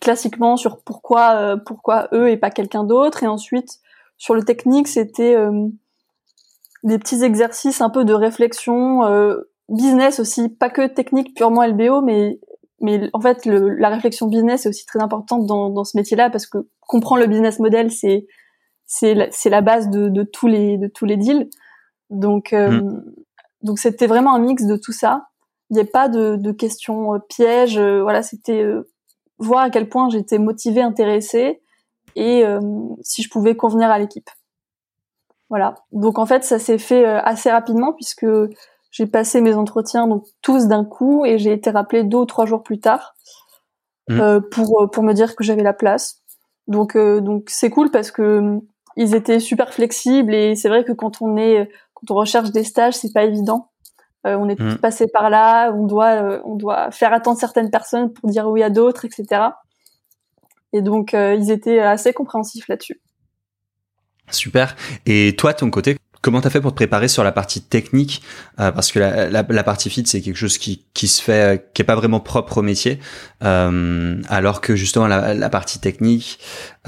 classiquement 0.00 0.56
sur 0.56 0.82
pourquoi 0.82 1.34
euh, 1.34 1.56
pourquoi 1.56 2.08
eux 2.12 2.28
et 2.28 2.36
pas 2.36 2.50
quelqu'un 2.50 2.84
d'autre. 2.84 3.22
Et 3.22 3.28
ensuite 3.28 3.78
sur 4.20 4.34
le 4.34 4.44
technique, 4.44 4.86
c'était 4.86 5.34
euh, 5.34 5.66
des 6.84 6.98
petits 6.98 7.24
exercices 7.24 7.80
un 7.80 7.88
peu 7.88 8.04
de 8.04 8.12
réflexion 8.12 9.00
business 9.70 10.20
aussi, 10.20 10.50
pas 10.50 10.68
que 10.68 10.86
technique 10.86 11.34
purement 11.34 11.64
LBO, 11.66 12.02
mais 12.02 12.38
mais 12.80 13.10
en 13.12 13.20
fait, 13.20 13.44
le, 13.44 13.68
la 13.68 13.90
réflexion 13.90 14.26
business 14.26 14.64
est 14.64 14.68
aussi 14.68 14.86
très 14.86 15.00
importante 15.00 15.46
dans, 15.46 15.68
dans 15.68 15.84
ce 15.84 15.96
métier-là 15.96 16.30
parce 16.30 16.46
que 16.46 16.58
comprendre 16.80 17.22
le 17.22 17.28
business 17.28 17.58
model, 17.58 17.90
c'est 17.90 18.26
c'est 18.86 19.14
la, 19.14 19.30
c'est 19.30 19.50
la 19.50 19.60
base 19.60 19.88
de, 19.90 20.08
de, 20.08 20.22
tous 20.22 20.46
les 20.48 20.78
de 20.78 20.88
tous 20.88 21.04
les 21.04 21.16
deals. 21.16 21.48
Donc 22.08 22.52
euh, 22.52 22.80
mm. 22.80 23.04
donc 23.62 23.78
c'était 23.78 24.06
vraiment 24.06 24.34
un 24.34 24.38
mix 24.38 24.64
de 24.64 24.76
tout 24.76 24.92
ça. 24.92 25.28
Il 25.70 25.74
n'y 25.74 25.80
a 25.80 25.84
pas 25.84 26.08
de, 26.08 26.36
de 26.36 26.52
questions 26.52 27.14
euh, 27.14 27.18
pièges. 27.18 27.78
Euh, 27.78 28.02
voilà, 28.02 28.22
c'était 28.22 28.64
voir 29.38 29.62
à 29.64 29.70
quel 29.70 29.88
point 29.88 30.08
j'étais 30.10 30.38
motivée, 30.38 30.82
intéressée 30.82 31.60
et 32.16 32.44
si 33.02 33.22
je 33.22 33.30
pouvais 33.30 33.56
convenir 33.56 33.90
à 33.90 33.98
l'équipe. 33.98 34.28
Voilà. 35.48 35.74
Donc 35.92 36.18
en 36.18 36.26
fait, 36.26 36.44
ça 36.44 36.58
s'est 36.58 36.78
fait 36.78 37.04
assez 37.04 37.50
rapidement 37.50 37.92
puisque 37.92 38.26
j'ai 38.90 39.06
passé 39.06 39.40
mes 39.40 39.54
entretiens 39.54 40.06
donc 40.06 40.24
tous 40.42 40.66
d'un 40.66 40.84
coup 40.84 41.24
et 41.24 41.38
j'ai 41.38 41.52
été 41.52 41.70
rappelée 41.70 42.04
deux 42.04 42.18
ou 42.18 42.26
trois 42.26 42.46
jours 42.46 42.62
plus 42.62 42.80
tard 42.80 43.14
mmh. 44.08 44.20
euh, 44.20 44.40
pour 44.40 44.82
euh, 44.82 44.86
pour 44.88 45.02
me 45.02 45.12
dire 45.12 45.36
que 45.36 45.44
j'avais 45.44 45.62
la 45.62 45.72
place. 45.72 46.22
Donc 46.66 46.96
euh, 46.96 47.20
donc 47.20 47.44
c'est 47.48 47.70
cool 47.70 47.90
parce 47.90 48.10
que 48.10 48.58
ils 48.96 49.14
étaient 49.14 49.40
super 49.40 49.72
flexibles 49.72 50.34
et 50.34 50.56
c'est 50.56 50.68
vrai 50.68 50.84
que 50.84 50.92
quand 50.92 51.22
on 51.22 51.36
est 51.36 51.70
quand 51.94 52.12
on 52.12 52.14
recherche 52.14 52.50
des 52.50 52.64
stages 52.64 52.94
c'est 52.94 53.12
pas 53.12 53.24
évident. 53.24 53.68
on 54.24 54.48
est 54.48 54.56
tous 54.56 54.74
mmh. 54.74 54.78
passés 54.78 55.06
par 55.06 55.30
là, 55.30 55.72
on 55.72 55.86
doit 55.86 56.40
on 56.44 56.56
doit 56.56 56.90
faire 56.90 57.12
attendre 57.12 57.38
certaines 57.38 57.70
personnes 57.70 58.12
pour 58.12 58.28
dire 58.28 58.48
oui 58.48 58.62
à 58.62 58.70
d'autres, 58.70 59.04
etc. 59.04 59.50
Et 60.72 60.82
donc 60.82 61.12
ils 61.12 61.50
étaient 61.50 61.80
assez 61.80 62.12
compréhensifs 62.12 62.68
là-dessus. 62.68 63.00
Super. 64.30 64.76
Et 65.06 65.34
toi, 65.36 65.52
ton 65.54 65.70
côté, 65.70 65.96
Comment 66.22 66.42
t'as 66.42 66.50
fait 66.50 66.60
pour 66.60 66.72
te 66.72 66.76
préparer 66.76 67.08
sur 67.08 67.24
la 67.24 67.32
partie 67.32 67.62
technique? 67.62 68.22
Euh, 68.58 68.70
Parce 68.72 68.92
que 68.92 68.98
la, 68.98 69.30
la, 69.30 69.42
la, 69.48 69.62
partie 69.62 69.88
fit, 69.88 70.04
c'est 70.04 70.20
quelque 70.20 70.36
chose 70.36 70.58
qui, 70.58 70.84
qui 70.92 71.08
se 71.08 71.22
fait, 71.22 71.54
euh, 71.54 71.58
qui 71.72 71.80
est 71.80 71.84
pas 71.84 71.94
vraiment 71.94 72.20
propre 72.20 72.58
au 72.58 72.62
métier, 72.62 72.98
euh, 73.42 74.20
alors 74.28 74.60
que 74.60 74.76
justement 74.76 75.06
la, 75.06 75.32
la 75.32 75.48
partie 75.48 75.80
technique, 75.80 76.38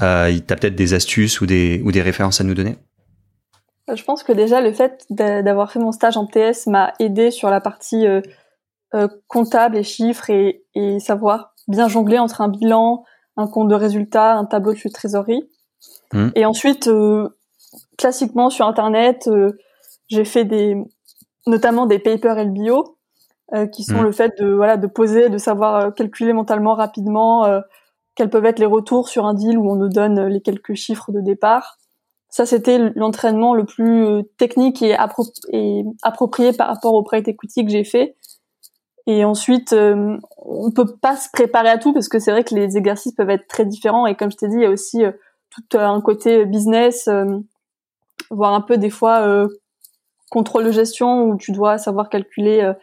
euh, 0.01 0.37
t'as 0.45 0.55
peut-être 0.55 0.75
des 0.75 0.93
astuces 0.93 1.41
ou 1.41 1.47
des 1.47 1.81
ou 1.83 1.91
des 1.91 2.03
références 2.03 2.41
à 2.41 2.43
nous 2.43 2.53
donner? 2.53 2.77
Euh, 3.89 3.95
je 3.95 4.03
pense 4.03 4.21
que 4.21 4.33
déjà 4.33 4.61
le 4.61 4.71
fait 4.71 5.03
d'avoir 5.09 5.71
fait 5.71 5.79
mon 5.79 5.91
stage 5.91 6.15
en 6.15 6.27
TS 6.27 6.67
m'a 6.67 6.93
aidé 6.99 7.31
sur 7.31 7.49
la 7.49 7.59
partie 7.59 8.05
euh, 8.05 9.07
comptable 9.27 9.77
et 9.77 9.83
chiffres 9.83 10.29
et, 10.29 10.63
et, 10.75 10.99
savoir 10.99 11.55
bien 11.67 11.87
jongler 11.87 12.19
entre 12.19 12.41
un 12.41 12.49
bilan, 12.49 13.03
un 13.37 13.47
compte 13.47 13.67
de 13.67 13.75
résultats, 13.75 14.33
un 14.35 14.45
tableau 14.45 14.73
de 14.73 14.89
trésorerie. 14.89 15.49
Mmh. 16.13 16.29
Et 16.35 16.45
ensuite 16.45 16.89
classiquement 17.97 18.49
sur 18.49 18.67
internet, 18.67 19.27
euh, 19.27 19.51
j'ai 20.07 20.25
fait 20.25 20.45
des 20.45 20.75
notamment 21.45 21.85
des 21.85 21.99
papers 21.99 22.43
LBO 22.43 22.97
euh, 23.53 23.67
qui 23.67 23.83
sont 23.83 23.99
mmh. 23.99 24.03
le 24.03 24.11
fait 24.11 24.33
de 24.39 24.53
voilà 24.53 24.77
de 24.77 24.87
poser, 24.87 25.29
de 25.29 25.37
savoir 25.37 25.75
euh, 25.75 25.91
calculer 25.91 26.33
mentalement 26.33 26.73
rapidement 26.73 27.45
quels 28.15 28.29
peuvent 28.29 28.45
être 28.45 28.59
les 28.59 28.67
retours 28.67 29.09
sur 29.09 29.25
un 29.25 29.33
deal 29.33 29.57
où 29.57 29.71
on 29.71 29.75
nous 29.75 29.89
donne 29.89 30.27
les 30.27 30.41
quelques 30.41 30.75
chiffres 30.75 31.11
de 31.11 31.19
départ. 31.19 31.77
Ça, 32.29 32.45
c'était 32.45 32.79
l'entraînement 32.95 33.53
le 33.53 33.63
plus 33.63 34.23
technique 34.37 34.81
et, 34.81 34.95
et, 35.51 35.83
approprié 36.01 36.51
par 36.53 36.67
rapport 36.67 36.93
au 36.93 37.03
private 37.03 37.27
equity 37.27 37.65
que 37.65 37.71
j'ai 37.71 37.83
fait. 37.83 38.15
Et 39.05 39.25
ensuite, 39.25 39.73
on 39.73 40.71
peut 40.71 40.95
pas 41.01 41.17
se 41.17 41.27
préparer 41.33 41.69
à 41.69 41.77
tout 41.77 41.91
parce 41.91 42.07
que 42.07 42.19
c'est 42.19 42.31
vrai 42.31 42.43
que 42.43 42.55
les 42.55 42.77
exercices 42.77 43.13
peuvent 43.13 43.29
être 43.29 43.47
très 43.47 43.65
différents. 43.65 44.05
Et 44.07 44.15
comme 44.15 44.31
je 44.31 44.37
t'ai 44.37 44.47
dit, 44.47 44.55
il 44.55 44.61
y 44.61 44.65
a 44.65 44.69
aussi 44.69 45.03
tout 45.49 45.77
un 45.77 45.99
côté 45.99 46.45
business 46.45 47.09
voire 48.29 48.53
un 48.53 48.61
peu 48.61 48.77
des 48.77 48.89
fois 48.89 49.27
euh, 49.27 49.47
contrôle 50.29 50.65
de 50.65 50.71
gestion 50.71 51.25
où 51.25 51.37
tu 51.37 51.51
dois 51.51 51.77
savoir 51.77 52.09
calculer 52.09 52.61
euh, 52.61 52.73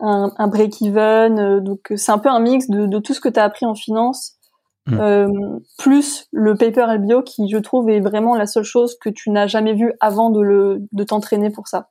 un, 0.00 0.32
un 0.36 0.48
break-even. 0.48 1.38
Euh, 1.38 1.60
donc 1.60 1.92
c'est 1.94 2.12
un 2.12 2.18
peu 2.18 2.28
un 2.28 2.40
mix 2.40 2.68
de, 2.68 2.86
de 2.86 2.98
tout 2.98 3.14
ce 3.14 3.20
que 3.20 3.28
tu 3.28 3.38
as 3.38 3.44
appris 3.44 3.66
en 3.66 3.74
finance, 3.74 4.36
mmh. 4.86 5.58
plus 5.78 6.26
le 6.32 6.56
paper 6.56 6.86
LBO 6.98 7.22
qui 7.22 7.48
je 7.48 7.58
trouve 7.58 7.88
est 7.90 8.00
vraiment 8.00 8.34
la 8.34 8.46
seule 8.46 8.64
chose 8.64 8.96
que 8.98 9.08
tu 9.08 9.30
n'as 9.30 9.46
jamais 9.46 9.74
vu 9.74 9.92
avant 10.00 10.30
de, 10.30 10.40
le, 10.40 10.78
de 10.92 11.04
t'entraîner 11.04 11.50
pour 11.50 11.68
ça. 11.68 11.90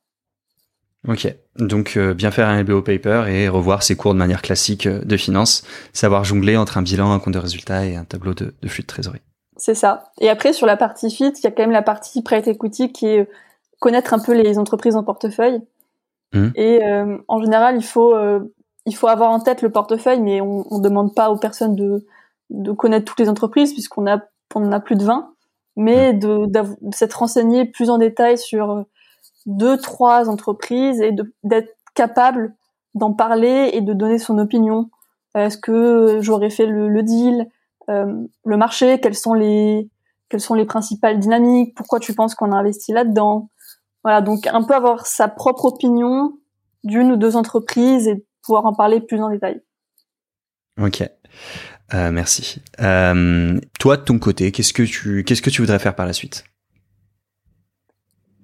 Ok, 1.08 1.34
donc 1.56 1.98
bien 1.98 2.30
faire 2.30 2.48
un 2.48 2.62
LBO 2.62 2.82
paper 2.82 3.24
et 3.28 3.48
revoir 3.48 3.82
ses 3.82 3.96
cours 3.96 4.12
de 4.12 4.18
manière 4.18 4.42
classique 4.42 4.86
de 4.86 5.16
finance, 5.16 5.64
savoir 5.94 6.24
jongler 6.24 6.58
entre 6.58 6.76
un 6.76 6.82
bilan, 6.82 7.10
un 7.12 7.18
compte 7.18 7.34
de 7.34 7.38
résultat 7.38 7.86
et 7.86 7.96
un 7.96 8.04
tableau 8.04 8.34
de, 8.34 8.54
de 8.60 8.68
flux 8.68 8.82
de 8.82 8.86
trésorerie. 8.86 9.22
C'est 9.60 9.74
ça. 9.74 10.10
Et 10.20 10.30
après, 10.30 10.54
sur 10.54 10.66
la 10.66 10.78
partie 10.78 11.10
fit, 11.10 11.32
il 11.36 11.44
y 11.44 11.46
a 11.46 11.50
quand 11.50 11.62
même 11.62 11.70
la 11.70 11.82
partie 11.82 12.22
private 12.22 12.48
equity 12.48 12.92
qui 12.92 13.06
est 13.06 13.28
connaître 13.78 14.14
un 14.14 14.18
peu 14.18 14.32
les 14.32 14.58
entreprises 14.58 14.96
en 14.96 15.04
portefeuille. 15.04 15.60
Mmh. 16.32 16.48
Et 16.54 16.84
euh, 16.84 17.18
en 17.28 17.42
général, 17.42 17.76
il 17.76 17.84
faut 17.84 18.14
euh, 18.14 18.40
il 18.86 18.94
faut 18.94 19.08
avoir 19.08 19.30
en 19.30 19.40
tête 19.40 19.60
le 19.60 19.70
portefeuille, 19.70 20.20
mais 20.20 20.40
on, 20.40 20.64
on 20.70 20.78
demande 20.78 21.14
pas 21.14 21.30
aux 21.30 21.36
personnes 21.36 21.76
de 21.76 22.06
de 22.48 22.72
connaître 22.72 23.04
toutes 23.04 23.20
les 23.20 23.28
entreprises 23.28 23.72
puisqu'on 23.72 24.06
a 24.06 24.22
on 24.54 24.64
en 24.64 24.72
a 24.72 24.80
plus 24.80 24.96
de 24.96 25.04
20, 25.04 25.34
mais 25.76 26.12
mmh. 26.12 26.18
de, 26.18 26.46
de 26.46 26.94
s'être 26.94 27.18
renseigné 27.18 27.66
plus 27.66 27.90
en 27.90 27.98
détail 27.98 28.38
sur 28.38 28.86
deux 29.46 29.76
trois 29.78 30.28
entreprises 30.28 31.00
et 31.00 31.12
d'être 31.42 31.76
capable 31.94 32.54
d'en 32.94 33.12
parler 33.12 33.70
et 33.72 33.80
de 33.80 33.92
donner 33.92 34.18
son 34.18 34.38
opinion. 34.38 34.90
Est-ce 35.34 35.58
que 35.58 36.18
j'aurais 36.20 36.50
fait 36.50 36.66
le, 36.66 37.02
deal 37.02 37.46
euh, 37.88 38.12
le 38.44 38.56
marché, 38.56 39.00
quelles 39.00 39.14
sont 39.14 39.34
les 39.34 39.88
quelles 40.28 40.40
sont 40.40 40.54
les 40.54 40.64
principales 40.64 41.18
dynamiques, 41.18 41.74
pourquoi 41.74 41.98
tu 41.98 42.14
penses 42.14 42.36
qu'on 42.36 42.52
a 42.52 42.56
investi 42.56 42.92
là-dedans? 42.92 43.50
Voilà, 44.04 44.22
donc 44.22 44.46
un 44.46 44.62
peu 44.62 44.74
avoir 44.74 45.06
sa 45.06 45.26
propre 45.26 45.64
opinion 45.66 46.38
d'une 46.84 47.12
ou 47.12 47.16
deux 47.16 47.36
entreprises 47.36 48.06
et 48.06 48.24
pouvoir 48.42 48.64
en 48.64 48.72
parler 48.72 49.00
plus 49.00 49.20
en 49.20 49.28
détail. 49.28 49.60
Ok. 50.80 51.02
Euh, 51.92 52.10
merci. 52.12 52.62
Euh, 52.80 53.60
toi, 53.78 53.96
de 53.96 54.02
ton 54.02 54.18
côté, 54.18 54.52
qu'est-ce 54.52 54.72
que 54.72 54.84
tu 54.84 55.24
qu'est-ce 55.24 55.42
que 55.42 55.50
tu 55.50 55.60
voudrais 55.60 55.80
faire 55.80 55.96
par 55.96 56.06
la 56.06 56.12
suite? 56.12 56.44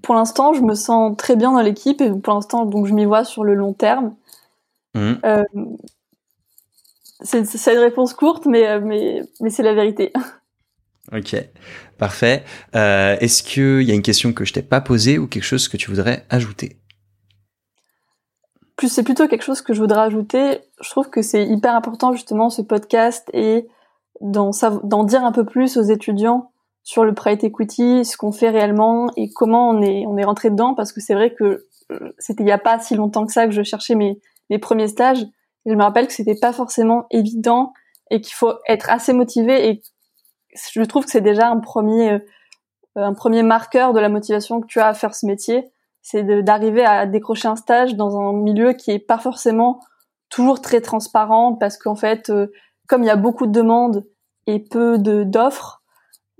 Pour 0.06 0.14
l'instant, 0.14 0.54
je 0.54 0.62
me 0.62 0.76
sens 0.76 1.16
très 1.16 1.34
bien 1.34 1.50
dans 1.50 1.60
l'équipe 1.60 2.00
et 2.00 2.08
pour 2.12 2.32
l'instant, 2.32 2.64
donc 2.64 2.86
je 2.86 2.94
m'y 2.94 3.04
vois 3.04 3.24
sur 3.24 3.42
le 3.42 3.54
long 3.54 3.72
terme. 3.72 4.14
Mmh. 4.94 5.14
Euh, 5.24 5.42
c'est 7.22 7.72
une 7.72 7.80
réponse 7.80 8.14
courte, 8.14 8.46
mais, 8.46 8.68
euh, 8.68 8.80
mais, 8.80 9.22
mais 9.40 9.50
c'est 9.50 9.64
la 9.64 9.74
vérité. 9.74 10.12
Ok, 11.12 11.36
parfait. 11.98 12.42
Euh, 12.74 13.16
Est-ce 13.20 13.44
qu'il 13.44 13.82
y 13.82 13.92
a 13.92 13.94
une 13.94 14.02
question 14.02 14.32
que 14.32 14.44
je 14.44 14.52
t'ai 14.52 14.62
pas 14.62 14.80
posée 14.80 15.18
ou 15.18 15.28
quelque 15.28 15.44
chose 15.44 15.68
que 15.68 15.76
tu 15.76 15.88
voudrais 15.88 16.26
ajouter? 16.30 16.78
Plus, 18.74 18.88
c'est 18.88 19.04
plutôt 19.04 19.28
quelque 19.28 19.44
chose 19.44 19.62
que 19.62 19.72
je 19.72 19.80
voudrais 19.80 20.00
ajouter. 20.00 20.62
Je 20.80 20.90
trouve 20.90 21.08
que 21.08 21.22
c'est 21.22 21.46
hyper 21.46 21.76
important 21.76 22.12
justement 22.12 22.50
ce 22.50 22.60
podcast 22.60 23.30
et 23.32 23.68
d'en 24.20 25.04
dire 25.04 25.22
un 25.22 25.30
peu 25.30 25.44
plus 25.44 25.76
aux 25.76 25.84
étudiants 25.84 26.50
sur 26.86 27.04
le 27.04 27.14
private 27.14 27.42
equity, 27.42 28.04
ce 28.04 28.16
qu'on 28.16 28.30
fait 28.30 28.48
réellement 28.48 29.10
et 29.16 29.28
comment 29.32 29.70
on 29.70 29.82
est 29.82 30.06
on 30.06 30.16
est 30.16 30.24
rentré 30.24 30.50
dedans. 30.50 30.72
Parce 30.72 30.92
que 30.92 31.00
c'est 31.00 31.14
vrai 31.14 31.34
que 31.34 31.66
euh, 31.90 32.12
c'était 32.16 32.44
il 32.44 32.48
y 32.48 32.52
a 32.52 32.58
pas 32.58 32.78
si 32.78 32.94
longtemps 32.94 33.26
que 33.26 33.32
ça 33.32 33.46
que 33.46 33.50
je 33.50 33.64
cherchais 33.64 33.96
mes 33.96 34.20
mes 34.50 34.58
premiers 34.58 34.86
stages. 34.86 35.22
Et 35.64 35.70
je 35.70 35.74
me 35.74 35.82
rappelle 35.82 36.06
que 36.06 36.12
c'était 36.12 36.38
pas 36.40 36.52
forcément 36.52 37.06
évident 37.10 37.72
et 38.12 38.20
qu'il 38.20 38.34
faut 38.34 38.52
être 38.68 38.88
assez 38.88 39.12
motivé. 39.12 39.68
Et 39.68 39.82
je 40.72 40.82
trouve 40.82 41.04
que 41.04 41.10
c'est 41.10 41.20
déjà 41.20 41.48
un 41.48 41.58
premier 41.58 42.12
euh, 42.12 42.18
un 42.94 43.14
premier 43.14 43.42
marqueur 43.42 43.92
de 43.92 43.98
la 43.98 44.08
motivation 44.08 44.60
que 44.60 44.66
tu 44.68 44.78
as 44.78 44.86
à 44.86 44.94
faire 44.94 45.16
ce 45.16 45.26
métier, 45.26 45.64
c'est 46.02 46.22
d'arriver 46.44 46.84
à 46.84 47.04
décrocher 47.06 47.48
un 47.48 47.56
stage 47.56 47.96
dans 47.96 48.16
un 48.16 48.32
milieu 48.32 48.74
qui 48.74 48.92
est 48.92 49.00
pas 49.00 49.18
forcément 49.18 49.80
toujours 50.28 50.60
très 50.60 50.80
transparent. 50.80 51.56
Parce 51.56 51.78
qu'en 51.78 51.96
fait 51.96 52.30
euh, 52.30 52.46
comme 52.86 53.02
il 53.02 53.06
y 53.06 53.10
a 53.10 53.16
beaucoup 53.16 53.46
de 53.46 53.52
demandes 53.52 54.06
et 54.46 54.60
peu 54.60 54.98
d'offres 54.98 55.82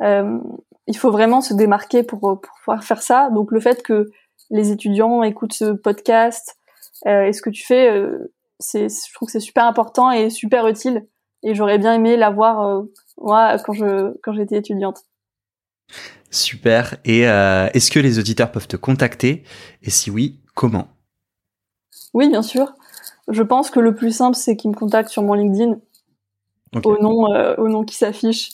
euh, 0.03 0.39
il 0.87 0.97
faut 0.97 1.11
vraiment 1.11 1.41
se 1.41 1.55
démarquer 1.55 2.03
pour, 2.03 2.21
pour 2.21 2.53
pouvoir 2.65 2.85
faire 2.85 3.03
ça. 3.03 3.31
Donc 3.31 3.51
le 3.51 3.61
fait 3.61 3.83
que 3.83 4.11
les 4.51 4.71
étudiants 4.71 5.23
écoutent 5.23 5.53
ce 5.53 5.73
podcast 5.73 6.57
euh, 7.07 7.25
et 7.25 7.33
ce 7.33 7.43
que 7.43 7.51
tu 7.51 7.65
fais, 7.65 7.91
euh, 7.91 8.33
c'est, 8.61 8.89
je 8.89 9.15
trouve 9.15 9.27
que 9.27 9.33
c'est 9.33 9.41
super 9.41 9.65
important 9.65 10.11
et 10.11 10.31
super 10.31 10.67
utile. 10.69 11.07
Et 11.43 11.55
j'aurais 11.55 11.79
bien 11.79 11.95
aimé 11.95 12.17
l'avoir 12.17 12.61
euh, 12.63 12.83
moi 13.19 13.59
quand 13.59 13.73
je 13.73 14.17
quand 14.23 14.33
j'étais 14.33 14.57
étudiante. 14.57 15.03
Super. 16.31 16.97
Et 17.05 17.29
euh, 17.29 17.69
est-ce 17.75 17.91
que 17.91 18.01
les 18.01 18.19
auditeurs 18.19 18.51
peuvent 18.51 18.69
te 18.69 18.77
contacter? 18.77 19.45
Et 19.83 19.91
si 19.91 20.11
oui, 20.11 20.41
comment? 20.55 20.89
Oui, 22.15 22.29
bien 22.29 22.43
sûr. 22.43 22.75
Je 23.29 23.43
pense 23.43 23.71
que 23.71 23.81
le 23.81 23.95
plus 23.95 24.13
simple, 24.13 24.37
c'est 24.37 24.57
qu'ils 24.57 24.71
me 24.71 24.77
contactent 24.77 25.11
sur 25.11 25.23
mon 25.23 25.35
LinkedIn 25.35 25.79
au 26.85 27.03
nom 27.03 27.27
au 27.59 27.69
nom 27.69 27.85
qui 27.85 27.97
s'affiche. 27.97 28.51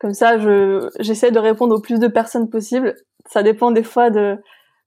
Comme 0.00 0.14
ça, 0.14 0.38
je 0.38 0.88
j'essaie 0.98 1.30
de 1.30 1.38
répondre 1.38 1.76
au 1.76 1.80
plus 1.80 2.00
de 2.00 2.08
personnes 2.08 2.48
possible. 2.48 2.96
Ça 3.26 3.42
dépend 3.42 3.70
des 3.70 3.82
fois 3.82 4.10
de 4.10 4.38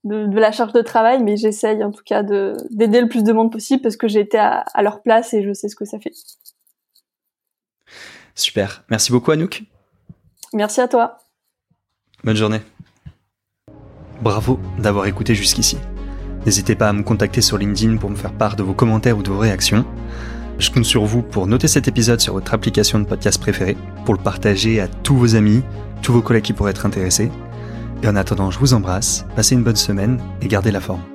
de, 0.03 0.25
de 0.25 0.39
la 0.39 0.51
charge 0.51 0.73
de 0.73 0.81
travail, 0.81 1.23
mais 1.23 1.37
j'essaye 1.37 1.81
en 1.83 1.91
tout 1.91 2.03
cas 2.03 2.23
de 2.23 2.57
d'aider 2.71 2.99
le 2.99 3.07
plus 3.07 3.23
de 3.23 3.31
monde 3.31 3.51
possible 3.51 3.81
parce 3.81 3.95
que 3.95 4.07
j'ai 4.07 4.19
été 4.19 4.37
à, 4.37 4.65
à, 4.73 4.81
leur 4.81 5.01
place 5.01 5.33
et 5.33 5.43
je 5.43 5.53
sais 5.53 5.69
ce 5.69 5.75
que 5.75 5.85
ça 5.85 5.99
fait. 5.99 6.13
Super. 8.35 8.83
Merci 8.89 9.11
beaucoup 9.11 9.31
Anouk. 9.31 9.63
Merci 10.51 10.81
à 10.81 10.87
toi. 10.87 11.19
Bonne 12.23 12.35
journée. 12.35 12.61
Bravo 14.21 14.59
d'avoir 14.79 15.05
écouté 15.05 15.35
jusqu'ici. 15.35 15.77
N'hésitez 16.45 16.75
pas 16.75 16.89
à 16.89 16.93
me 16.93 17.03
contacter 17.03 17.41
sur 17.41 17.57
LinkedIn 17.57 17.97
pour 17.97 18.09
me 18.09 18.15
faire 18.15 18.33
part 18.33 18.55
de 18.55 18.63
vos 18.63 18.73
commentaires 18.73 19.17
ou 19.17 19.23
de 19.23 19.29
vos 19.29 19.39
réactions. 19.39 19.85
Je 20.59 20.69
compte 20.71 20.85
sur 20.85 21.03
vous 21.05 21.21
pour 21.21 21.47
noter 21.47 21.67
cet 21.67 21.87
épisode 21.87 22.19
sur 22.19 22.33
votre 22.33 22.53
application 22.53 22.99
de 22.99 23.05
podcast 23.05 23.39
préférée, 23.39 23.77
pour 24.05 24.13
le 24.13 24.21
partager 24.21 24.79
à 24.79 24.87
tous 24.87 25.15
vos 25.15 25.35
amis, 25.35 25.61
tous 26.01 26.13
vos 26.13 26.21
collègues 26.21 26.43
qui 26.43 26.53
pourraient 26.53 26.71
être 26.71 26.85
intéressés. 26.85 27.31
Et 28.01 28.07
en 28.07 28.15
attendant, 28.15 28.51
je 28.51 28.59
vous 28.59 28.73
embrasse, 28.73 29.25
passez 29.35 29.55
une 29.55 29.63
bonne 29.63 29.75
semaine 29.75 30.19
et 30.41 30.47
gardez 30.47 30.71
la 30.71 30.81
forme. 30.81 31.12